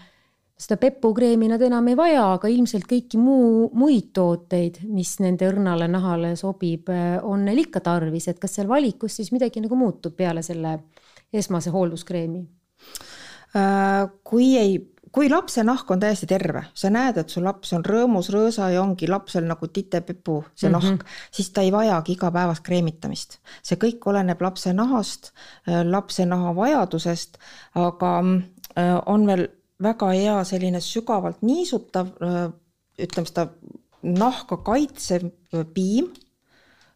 seda 0.63 0.78
pepukreemi 0.80 1.50
nad 1.52 1.62
enam 1.65 1.88
ei 1.91 1.98
vaja, 1.98 2.24
aga 2.38 2.50
ilmselt 2.52 2.88
kõiki 2.89 3.19
muu, 3.19 3.67
muid 3.78 4.12
tooteid, 4.15 4.82
mis 4.88 5.15
nende 5.24 5.50
õrnale 5.50 5.89
nahale 5.91 6.34
sobib, 6.39 6.89
äh, 6.93 7.17
on 7.24 7.46
neil 7.48 7.65
ikka 7.65 7.84
tarvis, 7.86 8.30
et 8.32 8.39
kas 8.41 8.58
seal 8.58 8.69
valikus 8.72 9.19
siis 9.19 9.34
midagi 9.36 9.63
nagu 9.63 9.78
muutub 9.80 10.15
peale 10.17 10.43
selle 10.46 10.78
esmase 11.34 11.74
hoolduskreemi? 11.74 12.43
Äh, 13.58 14.06
kui 14.26 14.54
ei, 14.60 14.78
kui 15.13 15.30
lapse 15.30 15.63
nahk 15.65 15.91
on 15.93 16.02
täiesti 16.02 16.28
terve, 16.30 16.63
sa 16.73 16.89
näed, 16.93 17.19
et 17.21 17.30
su 17.30 17.41
laps 17.43 17.73
on 17.78 17.84
rõõmus, 17.86 18.32
rõõsa 18.34 18.71
ja 18.73 18.82
ongi 18.82 19.08
lapsel 19.10 19.45
nagu 19.45 19.67
titepepu, 19.69 20.39
see 20.56 20.69
mm 20.69 20.76
-hmm. 20.76 20.95
nahk, 20.97 21.06
siis 21.32 21.52
ta 21.54 21.62
ei 21.62 21.71
vajagi 21.71 22.15
igapäevast 22.17 22.63
kreemitamist. 22.63 23.38
see 23.63 23.78
kõik 23.78 24.08
oleneb 24.10 24.41
lapse 24.41 24.73
nahast, 24.73 25.32
äh, 25.67 25.84
lapse 25.86 26.26
naha 26.26 26.56
vajadusest, 26.56 27.38
aga 27.76 28.23
äh, 28.78 29.02
on 29.06 29.28
veel 29.28 29.47
väga 29.84 30.12
hea 30.12 30.43
selline 30.43 30.80
sügavalt 30.82 31.41
niisutav, 31.41 32.08
ütleme 32.99 33.28
seda 33.28 33.49
nahka 34.02 34.58
kaitsev 34.58 35.30
piim. 35.73 36.13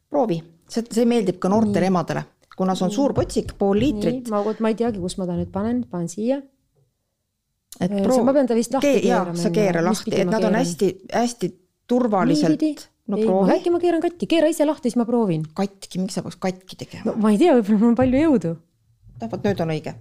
proovi, 0.10 0.43
see, 0.69 0.84
see 0.91 1.06
meeldib 1.06 1.39
ka 1.39 1.49
noortele 1.49 1.86
emadele 1.86 2.23
kuna 2.58 2.75
see 2.75 2.88
on 2.88 2.91
suur 2.91 3.13
potsik, 3.13 3.53
pool 3.58 3.77
liitrit. 3.77 4.30
ma, 4.34 4.41
ma 4.60 4.69
ei 4.69 4.75
teagi, 4.75 4.99
kus 4.99 5.17
ma 5.19 5.27
ta 5.30 5.38
nüüd 5.38 5.51
panen, 5.53 5.84
panen 5.91 6.10
siia. 6.10 6.41
Et 7.80 7.96
proo-. 8.04 8.24
ma 8.26 8.36
pean 8.36 8.50
ta 8.50 8.58
vist 8.58 8.76
lahti 8.76 8.94
keerama. 9.02 9.34
jaa, 9.34 9.44
sa 9.44 9.54
keera 9.54 9.84
lahti, 9.86 10.13
et 10.16 10.30
nad 10.30 10.44
on 10.50 10.58
hästi-hästi 10.60 11.52
turvaliselt. 11.88 12.66
no 13.08 13.18
ei, 13.20 13.26
proovi. 13.26 13.56
äkki 13.58 13.74
ma 13.74 13.82
keeran 13.84 14.04
katki, 14.04 14.30
keera 14.36 14.52
ise 14.52 14.68
lahti, 14.68 14.90
siis 14.90 15.00
ma 15.00 15.08
proovin. 15.10 15.46
katki, 15.58 16.04
miks 16.04 16.20
sa 16.20 16.26
peaks 16.26 16.40
katki 16.42 16.80
tegema 16.84 17.12
no,? 17.12 17.18
ma 17.24 17.34
ei 17.34 17.42
tea, 17.42 17.56
võib-olla 17.58 17.82
mul 17.84 17.94
on 17.94 17.98
palju 18.02 18.22
jõudu. 18.26 18.54
noh, 19.22 19.34
vot 19.34 19.50
nüüd 19.50 19.66
on 19.66 19.74
õige. 19.78 19.96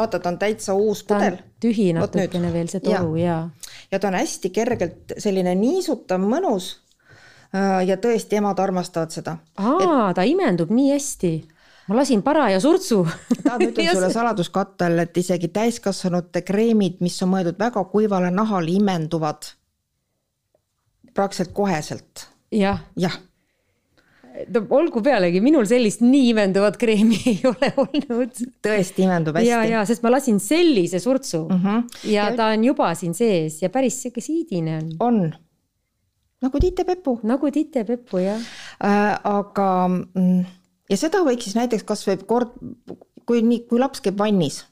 vaata, 0.00 0.18
ta 0.18 0.32
on 0.32 0.40
täitsa 0.40 0.74
uus 0.78 1.04
pudel. 1.08 1.38
tühi 1.62 1.92
natukene 1.96 2.52
veel 2.52 2.72
see 2.72 2.84
toru 2.84 3.14
ja, 3.20 3.38
ja.. 3.52 3.76
ja 3.92 4.02
ta 4.02 4.12
on 4.12 4.18
hästi 4.20 4.52
kergelt 4.54 5.16
selline 5.22 5.54
niisutav, 5.58 6.20
mõnus 6.24 6.74
Äh, 7.54 7.82
ja 7.86 7.96
tõesti, 8.00 8.40
emad 8.40 8.58
armastavad 8.60 9.14
seda. 9.14 9.36
aa 9.56 9.76
et..., 10.10 10.16
ta 10.18 10.24
imendub 10.26 10.72
nii 10.74 10.90
hästi 10.92 11.32
ma 11.88 11.98
lasin 12.00 12.22
paraja 12.22 12.60
surtsu 12.62 13.02
tahad, 13.42 13.60
ma 13.62 13.68
ütlen 13.70 13.92
sulle 13.94 14.10
saladuskattel, 14.12 14.98
et 15.04 15.16
isegi 15.22 15.50
täiskasvanute 15.54 16.42
kreemid, 16.46 16.98
mis 17.04 17.18
on 17.22 17.32
mõeldud 17.34 17.60
väga 17.60 17.84
kuivale 17.92 18.32
nahale, 18.34 18.74
imenduvad 18.78 19.52
praktiliselt 21.16 21.54
koheselt 21.56 22.26
ja.. 22.52 22.76
jah. 23.00 23.16
no 24.52 24.64
olgu 24.78 25.00
pealegi, 25.04 25.40
minul 25.44 25.68
sellist 25.68 26.02
nii 26.04 26.30
imenduvat 26.34 26.76
kreemi 26.80 27.18
ei 27.32 27.40
ole 27.48 27.72
olnud. 27.82 28.44
tõesti 28.64 29.06
imendub 29.06 29.38
hästi. 29.38 29.50
ja, 29.50 29.62
ja 29.76 29.86
sest 29.88 30.04
ma 30.04 30.12
lasin 30.16 30.42
sellise 30.42 31.00
surtsu 31.02 31.46
mm 31.46 31.64
-hmm. 31.64 31.88
ja, 32.10 32.30
ja 32.30 32.36
ta 32.36 32.52
on 32.54 32.64
juba 32.64 32.92
siin 32.94 33.14
sees 33.14 33.62
ja 33.62 33.70
päris 33.70 34.02
sihuke 34.02 34.20
siidine 34.20 34.78
on. 34.78 34.94
on 35.00 35.34
nagu 36.42 36.60
titepepu. 36.60 37.20
nagu 37.22 37.50
titepepu, 37.50 38.18
jah 38.18 38.40
äh,. 38.84 39.18
aga 39.24 39.88
mm, 39.88 40.44
ja 40.90 40.96
seda 40.96 41.22
võiks 41.26 41.48
siis 41.48 41.56
näiteks 41.58 41.84
kasvõi 41.86 42.18
kord, 42.26 42.56
kui 43.26 43.42
nii, 43.42 43.64
kui 43.70 43.80
laps 43.82 44.02
käib 44.04 44.18
vannis, 44.18 44.62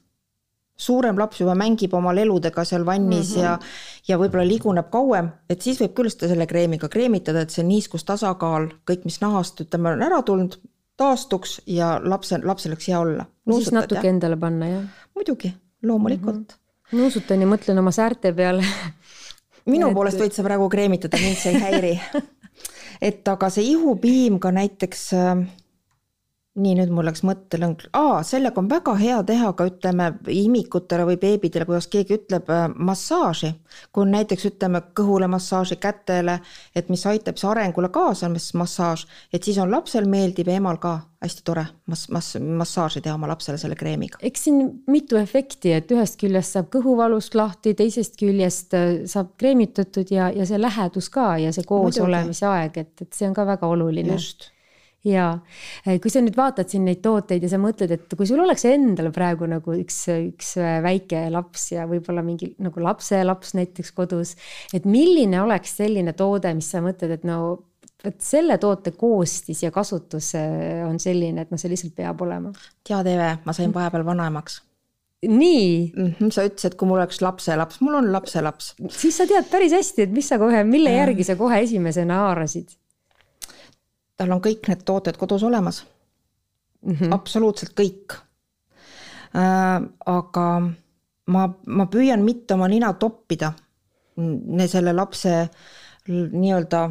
suurem 0.75 1.19
laps 1.19 1.39
juba 1.39 1.55
mängib 1.55 1.93
oma 1.95 2.13
leludega 2.15 2.65
seal 2.67 2.85
vannis 2.85 3.35
mm 3.35 3.35
-hmm. 3.35 3.43
ja, 3.43 3.59
ja 4.07 4.17
võib-olla 4.19 4.47
liguneb 4.47 4.89
kauem, 4.91 5.29
et 5.49 5.61
siis 5.61 5.79
võib 5.81 5.93
küll 5.95 6.11
seda 6.11 6.27
selle 6.33 6.47
kreemiga 6.47 6.89
kreemitada, 6.89 7.41
et 7.41 7.49
see 7.49 7.63
niiskustasakaal, 7.63 8.67
kõik, 8.89 9.05
mis 9.05 9.21
nahast, 9.21 9.61
ütleme, 9.61 9.93
on 9.93 10.03
ära 10.03 10.21
tulnud, 10.21 10.59
taastuks 10.97 11.61
ja 11.67 11.99
lapsel, 12.03 12.41
lapsel 12.43 12.71
oleks 12.71 12.87
hea 12.87 12.99
olla. 12.99 13.25
siis 13.51 13.71
natuke 13.71 14.07
ja? 14.07 14.09
endale 14.09 14.37
panna, 14.37 14.67
jah? 14.67 14.83
muidugi, 15.15 15.53
loomulikult 15.83 16.35
mm. 16.35 16.55
-hmm. 16.91 16.97
nuusutan 16.97 17.41
ja 17.41 17.47
mõtlen 17.47 17.79
oma 17.79 17.91
säärte 17.91 18.33
peale 18.33 18.63
minu 19.65 19.87
et... 19.87 19.93
poolest 19.93 20.19
võid 20.19 20.33
sa 20.33 20.43
praegu 20.43 20.69
kreemitada, 20.69 21.17
mind 21.17 21.37
see 21.37 21.53
ei 21.53 21.59
häiri 21.59 21.99
et 23.09 23.27
aga 23.27 23.49
see 23.49 23.63
ihupiim 23.63 24.39
ka 24.39 24.51
näiteks 24.51 25.13
äh, 25.13 25.45
nii, 26.55 26.75
nüüd 26.79 26.91
mul 26.95 27.03
läks 27.09 27.23
mõttelõng, 27.27 27.83
aa, 27.99 28.21
sellega 28.23 28.61
on 28.61 28.69
väga 28.71 28.93
hea 28.99 29.17
teha 29.27 29.51
ka 29.57 29.65
ütleme 29.67 30.11
imikutele 30.31 31.03
või 31.09 31.17
beebidele, 31.19 31.67
kuidas 31.67 31.89
keegi 31.91 32.15
ütleb, 32.15 32.47
äh, 32.51 32.69
massaaži. 32.75 33.51
kui 33.91 34.05
on 34.05 34.13
näiteks 34.15 34.45
ütleme 34.47 34.81
kõhule 34.95 35.27
massaaži, 35.27 35.75
kätele, 35.75 36.39
et 36.75 36.89
mis 36.89 37.05
aitab 37.05 37.35
siis 37.35 37.49
arengule 37.49 37.89
kaasa, 37.89 38.29
massaaž, 38.53 39.05
et 39.33 39.43
siis 39.43 39.57
on 39.57 39.71
lapsel 39.71 40.07
meeldib 40.07 40.47
ja 40.47 40.55
emal 40.55 40.79
ka 40.79 40.99
hästi 41.25 41.43
tore 41.43 41.65
mass-, 41.91 42.07
mass-, 42.09 42.39
massaaži 42.39 43.01
teha 43.01 43.15
oma 43.15 43.27
lapsele 43.27 43.57
selle 43.57 43.75
kreemiga. 43.75 44.17
eks 44.21 44.47
siin 44.47 44.63
mitu 44.87 45.19
efekti, 45.19 45.73
et 45.75 45.91
ühest 45.91 46.19
küljest 46.21 46.55
saab 46.55 46.71
kõhuvalust 46.71 47.35
lahti, 47.35 47.75
teisest 47.75 48.15
küljest 48.21 48.73
äh, 48.73 49.03
saab 49.11 49.35
kreemitatud 49.37 50.11
ja, 50.11 50.31
ja 50.31 50.47
see 50.47 50.61
lähedus 50.61 51.11
ka 51.11 51.33
ja 51.37 51.51
see 51.51 51.67
koosolemise 51.67 52.47
aeg, 52.47 52.83
et, 52.85 52.95
et 53.01 53.13
see 53.13 53.27
on 53.27 53.35
ka 53.35 53.45
väga 53.45 53.67
oluline. 53.67 54.13
just 54.15 54.54
ja 55.05 55.27
äh, 55.85 55.99
kui 56.01 56.11
sa 56.11 56.23
nüüd 56.23 56.37
vaatad 56.37 56.71
siin 56.71 56.87
neid 56.87 57.03
tooteid 57.05 57.45
ja 57.45 57.51
sa 57.51 57.59
mõtled, 57.61 57.93
et 57.95 58.17
kui 58.17 58.27
sul 58.29 58.41
oleks 58.43 58.65
endal 58.69 59.11
praegu 59.15 59.47
nagu 59.49 59.77
üks, 59.77 60.01
üks 60.13 60.55
äh, 60.61 60.79
väike 60.85 61.27
laps 61.33 61.69
ja 61.75 61.85
võib-olla 61.89 62.25
mingi 62.25 62.53
nagu 62.63 62.83
lapselaps 62.83 63.55
näiteks 63.57 63.93
kodus, 63.95 64.35
et 64.73 64.87
milline 64.89 65.43
oleks 65.43 65.77
selline 65.79 66.15
toode, 66.17 66.53
mis 66.57 66.69
sa 66.73 66.83
mõtled, 66.85 67.17
et 67.19 67.25
no 67.27 67.39
vot 68.05 68.21
selle 68.21 68.57
toote 68.61 68.93
koostis 68.97 69.63
ja 69.63 69.71
kasutus 69.73 70.33
äh, 70.37 70.83
on 70.87 70.99
selline, 71.01 71.45
et 71.45 71.53
noh, 71.53 71.61
see 71.61 71.71
lihtsalt 71.71 71.95
peab 71.97 72.21
olema. 72.25 72.53
tead, 72.85 73.09
Eve, 73.09 73.35
ma 73.45 73.55
sain 73.55 73.73
vahepeal 73.73 74.05
vanaemaks 74.07 74.61
nii 75.25 75.93
mm. 75.95 76.09
-hmm, 76.19 76.29
sa 76.29 76.43
ütlesid, 76.45 76.73
et 76.73 76.75
kui 76.77 76.87
mul 76.87 76.99
oleks 76.99 77.21
lapselaps, 77.21 77.79
mul 77.81 77.95
on 77.97 78.11
lapselaps. 78.13 78.75
siis 78.89 79.17
sa 79.17 79.25
tead 79.25 79.47
päris 79.49 79.73
hästi, 79.73 80.05
et 80.05 80.11
mis 80.11 80.27
sa 80.27 80.37
kohe, 80.37 80.63
mille 80.63 80.91
järgi 80.91 81.23
sa 81.23 81.35
kohe 81.39 81.61
esimesena 81.65 82.19
haarasid 82.25 82.75
tal 84.17 84.31
on 84.31 84.41
kõik 84.43 84.67
need 84.67 84.83
tooted 84.85 85.17
kodus 85.17 85.43
olemas 85.43 85.83
mm. 86.81 86.93
-hmm. 86.93 87.13
absoluutselt 87.13 87.73
kõik 87.79 88.17
äh,. 89.35 89.81
aga 90.05 90.47
ma, 91.27 91.47
ma 91.65 91.85
püüan 91.85 92.23
mitte 92.23 92.53
oma 92.53 92.67
nina 92.67 92.93
toppida 92.93 93.53
selle 94.67 94.93
lapse 94.93 95.49
nii-öelda 96.07 96.81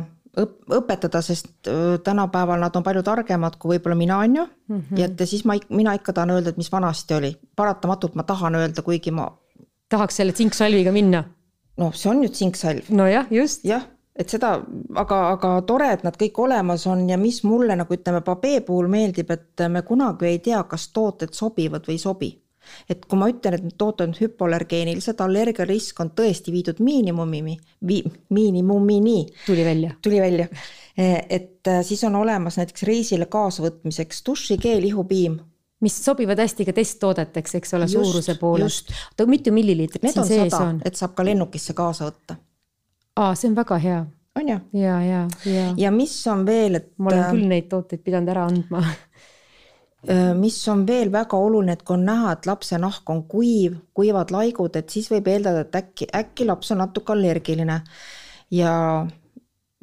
õp-, 0.41 0.67
õpetada, 0.79 1.23
sest 1.23 1.69
äh, 1.71 1.97
tänapäeval 2.05 2.61
nad 2.61 2.77
on 2.77 2.85
palju 2.87 3.03
targemad 3.07 3.57
kui 3.61 3.77
võib-olla 3.77 3.97
mina, 3.99 4.19
on 4.19 4.37
ju 4.37 4.45
mm. 4.45 4.81
-hmm. 4.81 4.99
ja 4.99 5.07
et 5.07 5.29
siis 5.29 5.45
ma, 5.45 5.57
mina 5.69 5.95
ikka 5.95 6.13
tahan 6.13 6.31
öelda, 6.31 6.51
et 6.51 6.57
mis 6.57 6.73
vanasti 6.73 7.15
oli. 7.15 7.37
paratamatult 7.57 8.15
ma 8.15 8.23
tahan 8.23 8.55
öelda, 8.55 8.83
kuigi 8.83 9.11
ma 9.11 9.31
tahaks 9.89 10.17
selle 10.17 10.33
tsinksalviga 10.33 10.93
minna. 10.93 11.25
noh, 11.77 11.95
see 11.95 12.11
on 12.11 12.23
ju 12.23 12.29
tsinksalv. 12.29 12.91
nojah, 12.91 13.27
just. 13.31 13.65
jah, 13.65 13.83
et 14.15 14.31
seda, 14.31 14.55
aga, 14.95 15.19
aga 15.35 15.57
tore, 15.67 15.91
et 15.97 16.05
nad 16.07 16.17
kõik 16.19 16.39
olemas 16.45 16.87
on 16.87 17.09
ja 17.11 17.19
mis 17.19 17.43
mulle 17.45 17.75
nagu 17.77 17.97
ütleme, 17.97 18.23
Babee 18.25 18.61
puhul 18.67 18.89
meeldib, 18.93 19.31
et 19.35 19.67
me 19.69 19.83
kunagi 19.83 20.31
ei 20.31 20.39
tea, 20.39 20.63
kas 20.71 20.89
tooted 20.95 21.35
sobivad 21.35 21.87
või 21.89 21.99
ei 21.99 22.03
sobi 22.03 22.31
et 22.89 23.05
kui 23.09 23.19
ma 23.21 23.29
ütlen, 23.31 23.57
et 23.57 23.65
need 23.67 23.77
tooted 23.81 24.09
on 24.09 24.15
hüpoallergeenilised, 24.19 25.21
allergiarisk 25.25 26.01
on 26.05 26.13
tõesti 26.17 26.53
viidud 26.55 26.81
miinimumini, 26.85 27.57
vi-, 27.87 28.05
miinimumini. 28.35 29.19
tuli 29.47 29.67
välja. 29.67 29.95
tuli 30.03 30.21
välja. 30.21 30.49
et 30.97 31.69
äh, 31.69 31.83
siis 31.83 32.05
on 32.05 32.17
olemas 32.17 32.59
näiteks 32.61 32.87
reisile 32.89 33.27
kaasavõtmiseks 33.27 34.23
dušikeel, 34.27 34.85
ihupiim. 34.91 35.39
mis 35.85 35.99
sobivad 36.05 36.41
hästi 36.41 36.65
ka 36.65 36.73
testtoodeteks, 36.73 37.55
eks 37.61 37.75
ole, 37.75 37.89
suuruse 37.89 38.39
poolest. 38.41 38.93
oota, 39.13 39.27
mitu 39.31 39.53
milliliitrit 39.53 40.13
siin 40.13 40.27
sees 40.27 40.59
on? 40.61 40.81
et 40.85 40.97
saab 40.97 41.17
ka 41.19 41.27
lennukisse 41.27 41.77
kaasa 41.77 42.11
võtta. 42.11 42.41
Aa, 43.17 43.35
see 43.35 43.51
on 43.51 43.57
väga 43.57 43.79
hea. 43.79 44.05
on 44.37 44.49
ju? 44.49 44.59
ja, 44.73 45.03
ja, 45.03 45.29
ja. 45.45 45.75
ja 45.77 45.91
mis 45.91 46.15
on 46.27 46.47
veel, 46.47 46.81
et. 46.81 46.93
ma 46.99 47.11
olen 47.11 47.25
äh, 47.25 47.33
küll 47.33 47.49
neid 47.51 47.69
tooteid 47.71 48.03
pidanud 48.05 48.35
ära 48.35 48.47
andma 48.51 48.83
mis 50.37 50.57
on 50.69 50.83
veel 50.87 51.09
väga 51.13 51.39
oluline, 51.41 51.73
et 51.79 51.83
kui 51.83 51.97
on 51.97 52.03
näha, 52.05 52.35
et 52.35 52.47
lapse 52.47 52.77
nahk 52.79 53.09
on 53.11 53.23
kuiv, 53.29 53.79
kuivad 53.97 54.35
laigud, 54.35 54.77
et 54.77 54.91
siis 54.93 55.09
võib 55.09 55.31
eeldada, 55.33 55.63
et 55.65 55.79
äkki, 55.81 56.09
äkki 56.13 56.45
laps 56.45 56.75
on 56.75 56.83
natuke 56.83 57.15
allergiline. 57.15 57.81
ja 58.53 58.73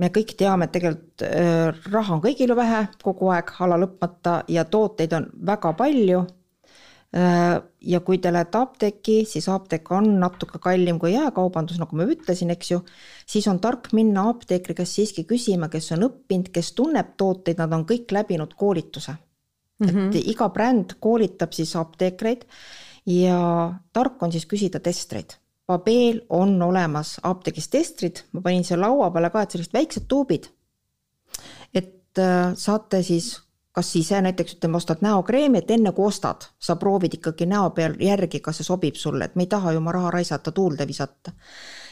me 0.02 0.10
kõik 0.13 0.36
teame, 0.38 0.65
et 0.65 0.76
tegelikult 0.76 1.26
äh, 1.26 1.72
raha 1.94 2.15
on 2.17 2.22
kõigil 2.24 2.54
vähe 2.58 2.84
kogu 3.04 3.32
aeg 3.34 3.54
ala 3.60 3.80
lõpmata 3.82 4.41
ja 4.50 4.65
tooteid 4.65 5.13
on 5.17 5.28
väga 5.48 5.74
palju 5.78 6.22
äh,. 6.22 6.38
Ja 7.12 8.00
kui 8.08 8.21
te 8.24 8.32
lähete 8.32 8.56
apteeki, 8.58 9.17
siis 9.28 9.50
apteek 9.52 9.89
on 9.91 10.06
natuke 10.21 10.62
kallim 10.63 11.00
kui 11.00 11.12
jaekaubandus, 11.12 11.80
nagu 11.82 11.97
ma 12.00 12.06
ütlesin, 12.08 12.54
eks 12.54 12.71
ju, 12.71 12.78
siis 13.28 13.47
on 13.52 13.60
tark 13.60 13.89
minna 13.97 14.30
apteekri 14.32 14.78
käest 14.78 14.95
siiski 14.95 15.26
küsima, 15.28 15.67
kes 15.71 15.91
on 15.97 16.08
õppinud, 16.08 16.54
kes 16.56 16.71
tunneb 16.78 17.17
tooteid, 17.19 17.60
nad 17.60 17.76
on 17.76 17.84
kõik 17.89 18.15
läbinud 18.15 18.56
koolituse 18.56 19.17
mm. 19.82 19.89
-hmm. 19.89 20.08
et 20.08 20.32
iga 20.32 20.50
bränd 20.50 20.95
koolitab 21.00 21.52
siis 21.54 21.76
apteekreid 21.76 22.45
ja 23.06 23.38
tark 23.93 24.24
on 24.24 24.32
siis 24.32 24.45
küsida 24.45 24.80
testreid. 24.80 25.38
Babel 25.67 26.21
on 26.30 26.62
olemas 26.62 27.19
apteegis 27.24 27.67
testrid, 27.67 28.24
ma 28.32 28.41
panin 28.41 28.63
siia 28.63 28.80
laua 28.80 29.12
peale 29.12 29.30
ka, 29.30 29.41
et 29.41 29.52
sellised 29.52 29.74
väiksed 29.74 30.08
tuubid. 30.08 30.50
et 31.74 32.19
äh, 32.19 32.54
saate 32.56 33.04
siis 33.04 33.41
kas 33.71 33.95
ise 33.95 34.21
näiteks 34.21 34.57
ütleme, 34.57 34.77
ostad 34.77 35.01
näokreemi, 35.01 35.62
et 35.62 35.71
enne 35.71 35.91
kui 35.95 36.05
ostad, 36.07 36.47
sa 36.60 36.75
proovid 36.75 37.15
ikkagi 37.15 37.45
näo 37.47 37.69
peal 37.75 37.95
järgi, 37.99 38.41
kas 38.43 38.60
see 38.60 38.67
sobib 38.67 38.99
sulle, 38.99 39.25
et 39.25 39.36
me 39.36 39.47
ei 39.47 39.51
taha 39.51 39.71
ju 39.71 39.79
oma 39.79 39.93
raha 39.95 40.12
raisata, 40.12 40.51
tuulde 40.51 40.88
visata. 40.88 41.31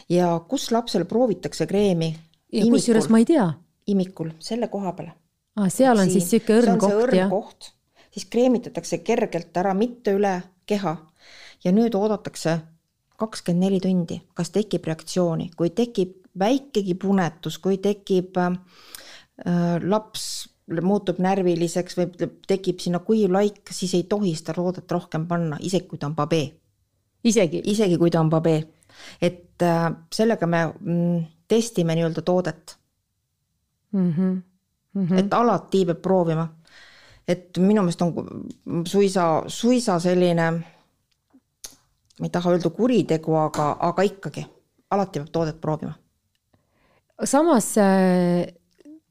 ja 0.09 0.39
kus 0.47 0.71
lapsele 0.71 1.05
proovitakse 1.05 1.67
kreemi? 1.67 2.15
ja 2.51 2.65
kusjuures 2.65 3.09
ma 3.09 3.17
ei 3.17 3.25
tea. 3.25 3.53
imikul, 3.87 4.31
selle 4.39 4.67
koha 4.67 4.93
peale. 4.93 5.13
aa, 5.55 5.69
seal 5.69 5.97
on 5.97 6.09
Siin. 6.09 6.21
siis 6.21 6.29
sihuke 6.29 6.59
õrn 6.59 6.79
koht, 6.79 7.15
jah? 7.15 7.31
siis 8.11 8.25
kreemitatakse 8.25 8.97
kergelt 8.97 9.57
ära, 9.57 9.73
mitte 9.73 10.13
üle 10.17 10.41
keha. 10.65 10.97
ja 11.63 11.71
nüüd 11.71 11.95
oodatakse 11.95 12.59
kakskümmend 13.19 13.65
neli 13.65 13.79
tundi, 13.83 14.21
kas 14.33 14.51
tekib 14.55 14.85
reaktsiooni, 14.87 15.51
kui 15.57 15.69
tekib 15.75 16.15
väikegi 16.39 16.95
punetus, 16.95 17.57
kui 17.59 17.77
tekib 17.77 18.37
äh, 18.37 18.53
laps 19.83 20.49
muutub 20.81 21.19
närviliseks 21.23 21.97
või 21.97 22.29
tekib 22.47 22.79
sinna 22.79 22.99
kuiv 22.99 23.31
laik, 23.31 23.61
siis 23.71 23.93
ei 23.97 24.03
tohi 24.09 24.35
seda 24.37 24.53
roodet 24.57 24.91
rohkem 24.91 25.27
panna, 25.27 25.57
isegi 25.59 25.87
kui 25.87 25.99
ta 25.99 26.07
on 26.07 26.15
babee. 26.15 26.51
isegi? 27.23 27.61
isegi 27.65 27.97
kui 27.97 28.11
ta 28.11 28.19
on 28.19 28.29
babee. 28.29 28.63
et 29.21 29.61
äh, 29.61 29.91
sellega 30.13 30.47
me 30.47 30.65
mm, 30.79 31.25
testime 31.47 31.95
nii-öelda 31.95 32.21
toodet 32.21 32.77
mm. 33.91 34.13
-hmm. 34.13 34.41
Mm 34.93 35.07
-hmm. 35.07 35.19
et 35.19 35.33
alati 35.33 35.85
peab 35.85 36.01
proovima 36.01 36.47
et 37.29 37.57
minu 37.61 37.83
meelest 37.85 38.01
on 38.01 38.85
suisa, 38.87 39.25
suisa 39.47 39.99
selline, 40.01 40.51
ma 42.19 42.27
ei 42.27 42.33
taha 42.33 42.55
öelda 42.55 42.71
kuritegu, 42.73 43.35
aga, 43.37 43.71
aga 43.89 44.05
ikkagi 44.07 44.45
alati 44.95 45.21
peab 45.21 45.33
toodet 45.33 45.59
proovima. 45.61 45.93
samas 47.23 47.77
äh, 47.77 48.47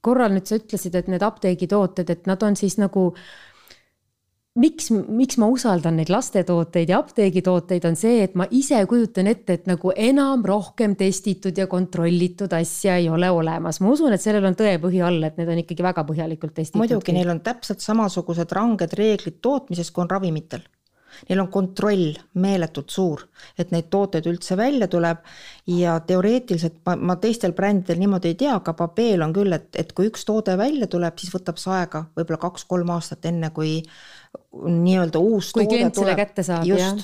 korral 0.01 0.35
nüüd 0.35 0.49
sa 0.49 0.59
ütlesid, 0.59 0.97
et 0.99 1.09
need 1.11 1.25
apteegitooted, 1.25 2.11
et 2.11 2.27
nad 2.31 2.43
on 2.47 2.57
siis 2.59 2.79
nagu 2.79 3.11
miks, 4.59 4.89
miks 4.93 5.39
ma 5.41 5.49
usaldan 5.53 5.99
neid 5.99 6.11
lastetooteid 6.13 6.93
ja 6.93 7.01
apteegitooteid, 7.03 7.85
on 7.89 7.99
see, 7.99 8.23
et 8.27 8.35
ma 8.39 8.47
ise 8.55 8.81
kujutan 8.91 9.31
ette, 9.31 9.59
et 9.59 9.69
nagu 9.71 9.93
enam 9.95 10.45
rohkem 10.47 10.97
testitud 10.99 11.59
ja 11.59 11.69
kontrollitud 11.71 12.55
asja 12.59 12.99
ei 12.99 13.09
ole 13.13 13.31
olemas. 13.31 13.81
ma 13.81 13.93
usun, 13.95 14.15
et 14.15 14.25
sellel 14.25 14.49
on 14.49 14.59
tõepõhi 14.59 15.05
all, 15.05 15.23
et 15.29 15.39
need 15.41 15.53
on 15.53 15.63
ikkagi 15.65 15.87
väga 15.87 16.05
põhjalikult 16.09 16.57
testitud. 16.57 16.83
muidugi, 16.83 17.15
neil 17.17 17.31
on 17.35 17.45
täpselt 17.45 17.85
samasugused 17.85 18.53
ranged 18.57 18.99
reeglid 18.99 19.41
tootmises, 19.43 19.93
kui 19.93 20.07
on 20.07 20.11
ravimitel 20.11 20.67
Neil 21.29 21.43
on 21.43 21.51
kontroll 21.53 22.13
meeletult 22.41 22.93
suur, 22.95 23.25
et 23.59 23.73
neid 23.75 23.89
tooteid 23.93 24.29
üldse 24.31 24.57
välja 24.59 24.89
tuleb. 24.91 25.25
Ja 25.69 25.99
teoreetiliselt 26.05 26.81
ma, 26.87 26.97
ma 26.97 27.19
teistel 27.21 27.55
brändidel 27.57 28.01
niimoodi 28.03 28.33
ei 28.33 28.39
tea, 28.45 28.55
aga 28.61 28.75
Babel 28.79 29.25
on 29.27 29.35
küll, 29.37 29.53
et, 29.57 29.69
et 29.79 29.93
kui 29.97 30.09
üks 30.11 30.25
toode 30.29 30.57
välja 30.61 30.89
tuleb, 30.91 31.19
siis 31.21 31.35
võtab 31.35 31.61
see 31.61 31.75
aega 31.75 32.07
võib-olla 32.17 32.41
kaks-kolm 32.47 32.95
aastat, 32.97 33.29
enne 33.29 33.53
kui 33.57 33.81
nii-öelda 34.53 35.21
uus 35.21 35.53
kui 35.57 35.69
klient 35.69 35.99
selle 35.99 36.17
kätte 36.19 36.45
saab, 36.47 36.67
jah. 36.69 36.99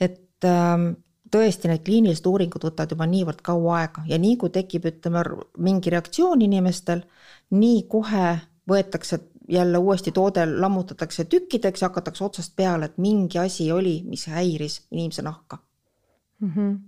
et 0.00 0.48
ähm, 0.48 0.92
tõesti, 1.32 1.70
need 1.70 1.84
kliinilised 1.86 2.26
uuringud 2.28 2.64
võtavad 2.66 2.92
juba 2.94 3.08
niivõrd 3.08 3.42
kaua 3.44 3.76
aega. 3.80 4.04
Ja 4.08 4.18
nii 4.20 4.36
kui 4.40 4.52
tekib, 4.54 4.86
ütleme, 4.90 5.24
mingi 5.64 5.92
reaktsioon 5.92 6.44
inimestel, 6.44 7.04
nii 7.56 7.84
kohe 7.92 8.32
võetakse 8.68 9.20
jälle 9.52 9.78
uuesti 9.78 10.12
toode 10.12 10.46
lammutatakse 10.46 11.24
tükkideks 11.24 11.82
ja 11.82 11.90
hakatakse 11.90 12.24
otsast 12.24 12.56
peale, 12.56 12.88
et 12.88 12.98
mingi 12.98 13.38
asi 13.38 13.68
oli, 13.72 14.00
mis 14.08 14.26
häiris 14.26 14.80
inimese 14.90 15.22
nahka 15.22 15.58
mm. 16.40 16.52
-hmm 16.56 16.80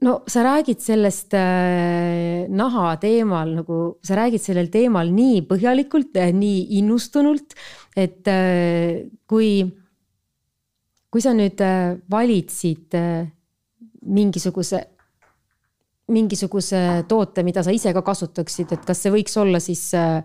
no 0.00 0.20
sa 0.26 0.42
räägid 0.44 0.80
sellest 0.82 1.34
äh, 1.34 2.46
naha 2.48 2.94
teemal 3.00 3.54
nagu, 3.60 3.80
sa 4.04 4.18
räägid 4.18 4.42
sellel 4.42 4.70
teemal 4.72 5.10
nii 5.14 5.42
põhjalikult 5.48 6.16
äh,, 6.20 6.32
nii 6.36 6.78
innustunult, 6.80 7.56
et 7.96 8.28
äh, 8.30 9.06
kui, 9.30 9.64
kui 11.10 11.24
sa 11.24 11.34
nüüd 11.36 11.60
äh, 11.64 11.96
valid 12.12 12.52
siit 12.54 12.96
äh, 12.98 13.26
mingisuguse, 14.06 14.84
mingisuguse 16.10 17.04
toote, 17.08 17.44
mida 17.46 17.64
sa 17.64 17.74
ise 17.74 17.94
ka 17.96 18.04
kasutaksid, 18.06 18.76
et 18.76 18.86
kas 18.86 19.04
see 19.04 19.14
võiks 19.14 19.36
olla 19.40 19.60
siis 19.62 19.90
äh, 19.98 20.20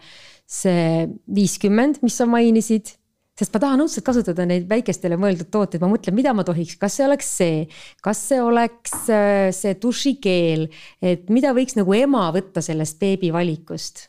see 0.45 1.07
viiskümmend, 1.35 1.99
mis 2.05 2.15
sa 2.19 2.27
mainisid. 2.29 2.93
Sest 3.35 3.51
ma 3.51 3.59
tahan 3.59 3.81
õudselt 3.83 4.05
kasutada 4.07 4.45
neid 4.47 4.69
väikestele 4.69 5.17
mõeldud 5.19 5.49
tooteid, 5.51 5.81
ma 5.83 5.89
mõtlen, 5.91 6.15
mida 6.15 6.31
ma 6.31 6.45
tohiks, 6.47 6.77
kas 6.79 6.93
see 6.95 7.03
oleks 7.03 7.31
see, 7.41 7.57
kas 8.05 8.21
see 8.29 8.39
oleks 8.39 8.93
äh, 9.11 9.49
see 9.51 9.75
dušikeel, 9.81 10.69
et 11.03 11.27
mida 11.33 11.51
võiks 11.57 11.75
nagu 11.75 11.97
ema 11.97 12.29
võtta 12.35 12.63
sellest 12.63 12.99
beebi 13.01 13.33
valikust? 13.35 14.07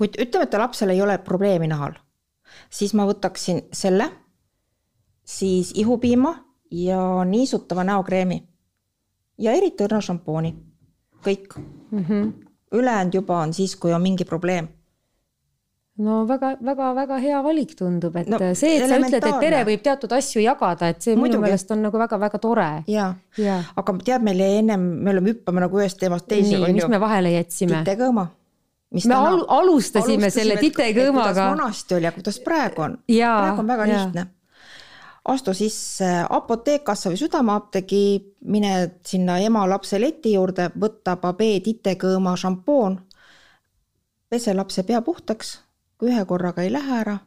kuid 0.00 0.16
ütleme, 0.16 0.46
et 0.48 0.56
lapsel 0.56 0.94
ei 0.94 1.02
ole 1.04 1.18
probleemi 1.20 1.68
nahal, 1.68 1.92
siis 2.72 2.94
ma 2.96 3.04
võtaksin 3.04 3.66
selle, 3.76 4.08
siis 5.28 5.74
ihupiima 5.76 6.32
ja 6.72 7.02
niisutava 7.28 7.84
näokreemi 7.84 8.40
ja 9.44 9.52
eriti 9.52 9.84
õrna 9.84 10.00
šampooni, 10.00 10.54
kõik. 11.20 11.60
Mm. 11.90 12.04
-hmm. 12.04 12.32
ülejäänud 12.72 13.14
juba 13.14 13.42
on 13.44 13.52
siis, 13.52 13.76
kui 13.76 13.92
on 13.92 14.02
mingi 14.02 14.24
probleem 14.24 14.68
no 16.00 16.22
väga-väga-väga 16.28 17.18
hea 17.20 17.42
valik 17.44 17.74
tundub, 17.78 18.16
et 18.20 18.28
no, 18.30 18.40
see, 18.56 18.78
et 18.78 18.88
sa 18.88 18.98
ütled, 19.00 19.20
et 19.20 19.38
pere 19.42 19.60
võib 19.68 19.84
teatud 19.84 20.12
asju 20.16 20.42
jagada, 20.42 20.90
et 20.94 21.04
see 21.04 21.14
Muidugi. 21.14 21.36
minu 21.36 21.44
meelest 21.44 21.70
on 21.74 21.84
nagu 21.84 22.00
väga-väga 22.00 22.40
tore. 22.42 22.68
ja, 22.90 23.12
ja., 23.38 23.60
aga 23.76 23.96
tead, 24.00 24.26
meil 24.26 24.40
jäi 24.40 24.58
ennem, 24.62 24.88
me 25.04 25.14
oleme 25.14 25.34
hüppame 25.34 25.64
nagu 25.64 25.80
ühest 25.80 26.00
teemast 26.00 26.28
teise. 26.30 26.56
nii, 26.56 26.74
mis 26.80 26.90
me 26.90 27.00
vahele 27.02 27.34
jätsime? 27.36 27.82
titekõõma. 27.84 28.26
me 28.96 29.04
täna, 29.04 29.20
al 29.20 29.44
alustasime, 29.60 29.60
alustasime 29.60 30.34
selle 30.34 30.58
titekõõmaga. 30.62 31.30
kuidas 31.30 31.40
vanasti 31.44 31.98
oli 31.98 32.10
ja 32.10 32.14
kuidas 32.16 32.42
praegu 32.44 32.86
on. 32.88 33.00
praegu 33.06 33.64
on 33.64 33.72
väga 33.76 33.88
ja. 33.88 33.96
lihtne 33.96 34.26
astu 35.30 35.52
sisse 35.54 36.06
apoteekasse 36.24 37.10
või 37.12 37.18
Südameapteegi, 37.20 38.04
mine 38.50 38.72
sinna 39.06 39.36
ema-lapse 39.44 40.00
leti 40.00 40.32
juurde, 40.32 40.70
võta 40.80 41.18
Babee 41.20 41.60
titekõõma 41.60 42.32
šampoon, 42.40 42.96
pese 44.32 44.54
lapse 44.56 44.82
pea 44.88 45.02
puhtaks 45.04 45.58
kui 46.00 46.08
ühe 46.12 46.24
korraga 46.24 46.64
ei 46.64 46.72
lähe 46.72 46.96
ära, 47.02 47.18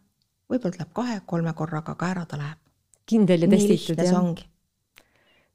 võib-olla 0.49 0.81
läheb 0.81 0.95
kahe-kolme 0.97 1.53
korraga, 1.57 1.93
aga 1.93 2.09
ära 2.15 2.25
ta 2.25 2.41
läheb. 2.41 2.59
kindel 3.05 3.45
ja 3.45 3.51
testitud, 3.51 3.99
jah? 3.99 4.17
ongi 4.17 4.47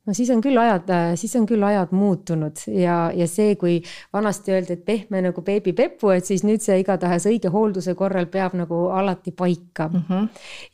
no 0.09 0.15
siis 0.17 0.31
on 0.33 0.41
küll 0.45 0.57
ajad, 0.61 0.89
siis 1.21 1.35
on 1.37 1.47
küll 1.49 1.65
ajad 1.65 1.93
muutunud 1.97 2.63
ja, 2.73 2.97
ja 3.17 3.27
see, 3.29 3.57
kui 3.61 3.79
vanasti 4.15 4.55
öeldi, 4.55 4.79
et 4.79 4.85
pehme 4.87 5.23
nagu 5.25 5.45
beebipepu, 5.45 6.13
et 6.15 6.29
siis 6.29 6.45
nüüd 6.49 6.65
see 6.65 6.79
igatahes 6.83 7.29
õige 7.29 7.53
hoolduse 7.53 7.95
korral 7.99 8.31
peab 8.33 8.57
nagu 8.59 8.87
alati 8.95 9.35
paika 9.37 9.89
mm. 9.89 10.07
-hmm. 10.09 10.29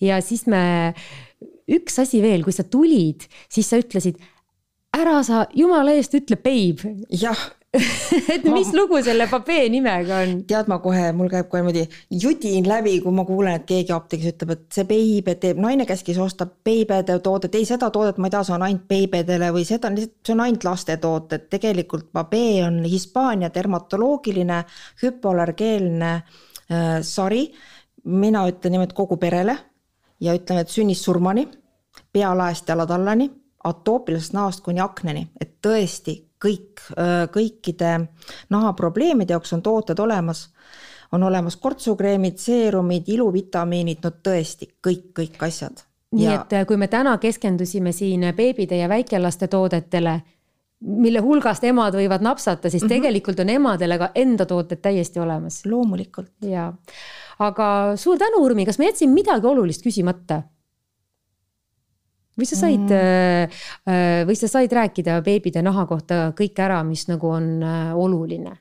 ja 0.07 0.21
siis 0.23 0.47
me, 0.51 0.95
üks 1.67 1.99
asi 2.03 2.23
veel, 2.23 2.45
kui 2.47 2.55
sa 2.55 2.65
tulid, 2.65 3.27
siis 3.49 3.71
sa 3.71 3.81
ütlesid, 3.83 4.21
ära 4.95 5.23
sa 5.27 5.47
jumala 5.55 5.97
eest 5.99 6.15
ütle 6.15 6.37
babe. 6.37 6.95
jah 7.11 7.51
et 8.35 8.45
mis 8.47 8.69
ma... 8.69 8.77
lugu 8.77 9.01
selle 9.03 9.27
Babee 9.31 9.67
nimega 9.73 10.21
on? 10.23 10.35
tead, 10.49 10.69
ma 10.71 10.79
kohe, 10.83 11.09
mul 11.17 11.31
käib 11.33 11.49
kohe 11.51 11.63
niimoodi 11.63 11.83
judin 12.23 12.69
läbi, 12.69 12.97
kui 13.03 13.15
ma 13.15 13.25
kuulen, 13.27 13.59
et 13.59 13.67
keegi 13.69 13.95
apteegis 13.95 14.35
ütleb, 14.35 14.55
et 14.55 14.65
see 14.77 14.87
Beibe 14.89 15.35
teeb, 15.43 15.61
naine 15.63 15.87
käskis 15.89 16.21
osta 16.23 16.47
Beibede 16.47 17.19
toodet, 17.25 17.57
ei 17.59 17.67
seda 17.69 17.91
toodet 17.95 18.21
ma 18.23 18.31
ei 18.31 18.35
taha, 18.37 18.47
see 18.49 18.57
on 18.57 18.67
ainult 18.69 18.87
Beibedele 18.91 19.51
või 19.55 19.67
seda, 19.69 19.91
see 19.99 20.35
on 20.37 20.45
ainult 20.47 20.67
lastetooted, 20.69 21.49
tegelikult 21.53 22.11
Babee 22.15 22.63
on 22.67 22.81
Hispaania 22.87 23.51
dermatoloogiline 23.55 24.63
hüpoallergeelne 25.03 26.13
äh, 26.15 26.99
sari. 27.03 27.49
mina 28.05 28.43
ütlen 28.49 28.75
niimoodi 28.75 28.95
kogu 28.95 29.17
perele 29.17 29.57
ja 30.21 30.35
ütleme, 30.37 30.61
et 30.61 30.69
sünnist 30.69 31.05
surmani, 31.05 31.49
pealaest 32.13 32.69
jalatallani 32.69 33.31
atoopilisest 33.65 34.35
näost 34.37 34.61
kuni 34.65 34.81
akneni, 34.81 35.29
et 35.41 35.57
tõesti 35.65 36.19
kõik, 36.45 36.85
kõikide 37.33 37.95
nahaprobleemide 38.53 39.35
jaoks 39.35 39.55
on 39.57 39.63
tooted 39.63 39.99
olemas. 39.99 40.51
on 41.13 41.23
olemas 41.23 41.57
kortsukreemid, 41.57 42.39
seerumid, 42.43 43.07
iluvitamiinid, 43.07 43.99
no 44.03 44.11
tõesti 44.11 44.67
kõik, 44.83 45.13
kõik 45.15 45.43
asjad. 45.47 45.85
nii 46.13 46.25
ja... 46.25 46.41
et 46.41 46.53
äh, 46.53 46.67
kui 46.67 46.77
me 46.77 46.89
täna 46.89 47.19
keskendusime 47.19 47.93
siin 47.93 48.25
beebide 48.37 48.77
ja 48.77 48.89
väikelaste 48.89 49.49
toodetele, 49.49 50.21
mille 50.85 51.21
hulgast 51.25 51.65
emad 51.65 51.95
võivad 51.95 52.23
napsata, 52.23 52.71
siis 52.71 52.83
mm 52.83 52.87
-hmm. 52.87 52.95
tegelikult 52.95 53.41
on 53.41 53.49
emadele 53.49 53.99
ka 53.99 54.11
enda 54.15 54.47
tooted 54.47 54.81
täiesti 54.83 55.21
olemas. 55.21 55.67
loomulikult. 55.67 56.33
ja, 56.43 56.73
aga 57.39 57.93
suur 57.97 58.19
tänu, 58.19 58.45
Urmi, 58.45 58.67
kas 58.67 58.79
ma 58.79 58.85
jätsin 58.85 59.11
midagi 59.11 59.47
olulist 59.47 59.83
küsimata? 59.87 60.43
Või 62.39 62.49
sa 62.49 62.59
said 62.59 62.91
mm., 62.91 64.27
või 64.29 64.37
sa 64.39 64.51
said 64.51 64.73
rääkida 64.73 65.21
beebide 65.27 65.63
naha 65.63 65.87
kohta 65.87 66.29
kõik 66.37 66.59
ära, 66.59 66.83
mis 66.87 67.07
nagu 67.11 67.31
on 67.31 67.49
äh, 67.63 67.97
oluline? 67.97 68.59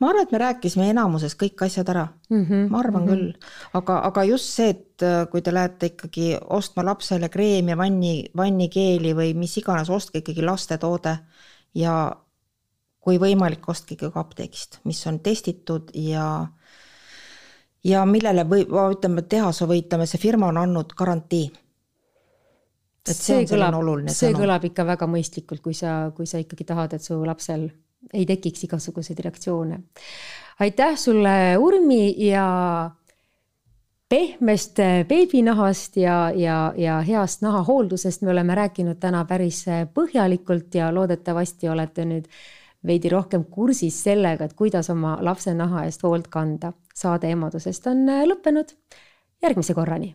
ma 0.00 0.08
arvan, 0.08 0.24
et 0.24 0.32
me 0.32 0.38
rääkisime 0.40 0.88
enamuses 0.90 1.34
kõik 1.36 1.60
asjad 1.66 1.88
ära 1.92 2.06
mm. 2.30 2.44
-hmm, 2.44 2.68
ma 2.70 2.78
arvan 2.78 3.02
mm 3.02 3.08
-hmm. 3.08 3.16
küll, 3.16 3.52
aga, 3.74 3.98
aga 4.08 4.24
just 4.24 4.54
see, 4.56 4.70
et 4.70 5.04
kui 5.30 5.42
te 5.42 5.54
lähete 5.54 5.86
ikkagi 5.92 6.38
ostma 6.48 6.84
lapsele 6.84 7.28
kreemi, 7.28 7.76
vanni, 7.76 8.24
vannikeeli 8.36 9.14
või 9.14 9.34
mis 9.34 9.56
iganes, 9.56 9.90
ostke 9.90 10.18
ikkagi 10.18 10.42
lastetoode 10.42 11.18
ja 11.74 12.16
kui 13.00 13.18
võimalik, 13.18 13.68
ostke 13.68 13.94
ikkagi 13.94 14.18
apteegist, 14.18 14.80
mis 14.84 15.06
on 15.06 15.20
testitud 15.20 15.90
ja 15.94 16.46
ja 17.84 18.04
millele 18.04 18.44
või 18.44 18.66
ütleme, 18.68 19.22
tehase 19.22 19.66
või 19.68 19.82
ütleme, 19.84 20.06
see 20.06 20.20
firma 20.20 20.50
on 20.52 20.60
andnud 20.60 20.92
garantii 20.96 21.50
et 23.08 23.16
see, 23.16 23.24
see 23.24 23.38
on 23.38 23.48
kõlab, 23.48 24.08
see 24.10 24.28
sõnum. 24.28 24.42
kõlab 24.44 24.66
ikka 24.68 24.84
väga 24.88 25.08
mõistlikult, 25.10 25.62
kui 25.64 25.76
sa, 25.76 26.10
kui 26.16 26.28
sa 26.28 26.40
ikkagi 26.42 26.66
tahad, 26.68 26.94
et 26.96 27.04
su 27.04 27.16
lapsel 27.24 27.68
ei 28.12 28.26
tekiks 28.28 28.64
igasuguseid 28.68 29.20
reaktsioone. 29.24 29.80
aitäh 30.60 30.96
sulle, 30.98 31.56
Urmi 31.58 32.14
ja 32.26 32.90
pehmest 34.08 34.80
beebinahast 35.08 35.96
ja, 35.96 36.30
ja, 36.34 36.72
ja 36.76 37.00
heast 37.06 37.42
nahahooldusest 37.42 38.22
me 38.22 38.30
oleme 38.30 38.54
rääkinud 38.54 38.98
täna 39.00 39.24
päris 39.24 39.64
põhjalikult 39.94 40.74
ja 40.74 40.90
loodetavasti 40.94 41.68
olete 41.68 42.04
nüüd 42.04 42.26
veidi 42.86 43.12
rohkem 43.12 43.44
kursis 43.44 44.02
sellega, 44.02 44.44
et 44.44 44.56
kuidas 44.56 44.90
oma 44.90 45.18
lapse 45.20 45.54
naha 45.54 45.84
eest 45.84 46.02
hoolt 46.02 46.28
kanda. 46.28 46.72
saade 46.94 47.30
emadusest 47.30 47.86
on 47.86 48.06
lõppenud. 48.28 48.74
järgmise 49.42 49.74
korrani 49.74 50.14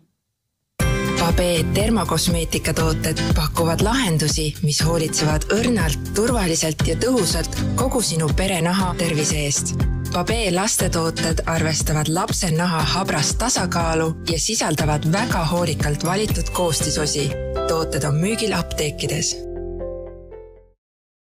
Babee 1.26 1.64
termokosmeetikatooted 1.74 3.18
pakuvad 3.36 3.82
lahendusi, 3.82 4.54
mis 4.62 4.78
hoolitsevad 4.86 5.48
õrnalt, 5.56 6.12
turvaliselt 6.14 6.84
ja 6.86 6.94
tõhusalt 7.02 7.58
kogu 7.80 8.02
sinu 8.06 8.28
pere 8.38 8.60
naha 8.62 8.92
tervise 9.00 9.40
eest. 9.48 9.74
Babee 10.14 10.52
lastetooted 10.54 11.42
arvestavad 11.50 12.14
lapse 12.14 12.52
naha 12.54 12.84
habrast 12.94 13.40
tasakaalu 13.42 14.12
ja 14.30 14.38
sisaldavad 14.40 15.10
väga 15.18 15.42
hoolikalt 15.50 16.06
valitud 16.06 16.54
koostisosi. 16.54 17.26
tooted 17.68 18.04
on 18.04 18.22
müügil 18.22 18.54
apteekides 18.54 19.34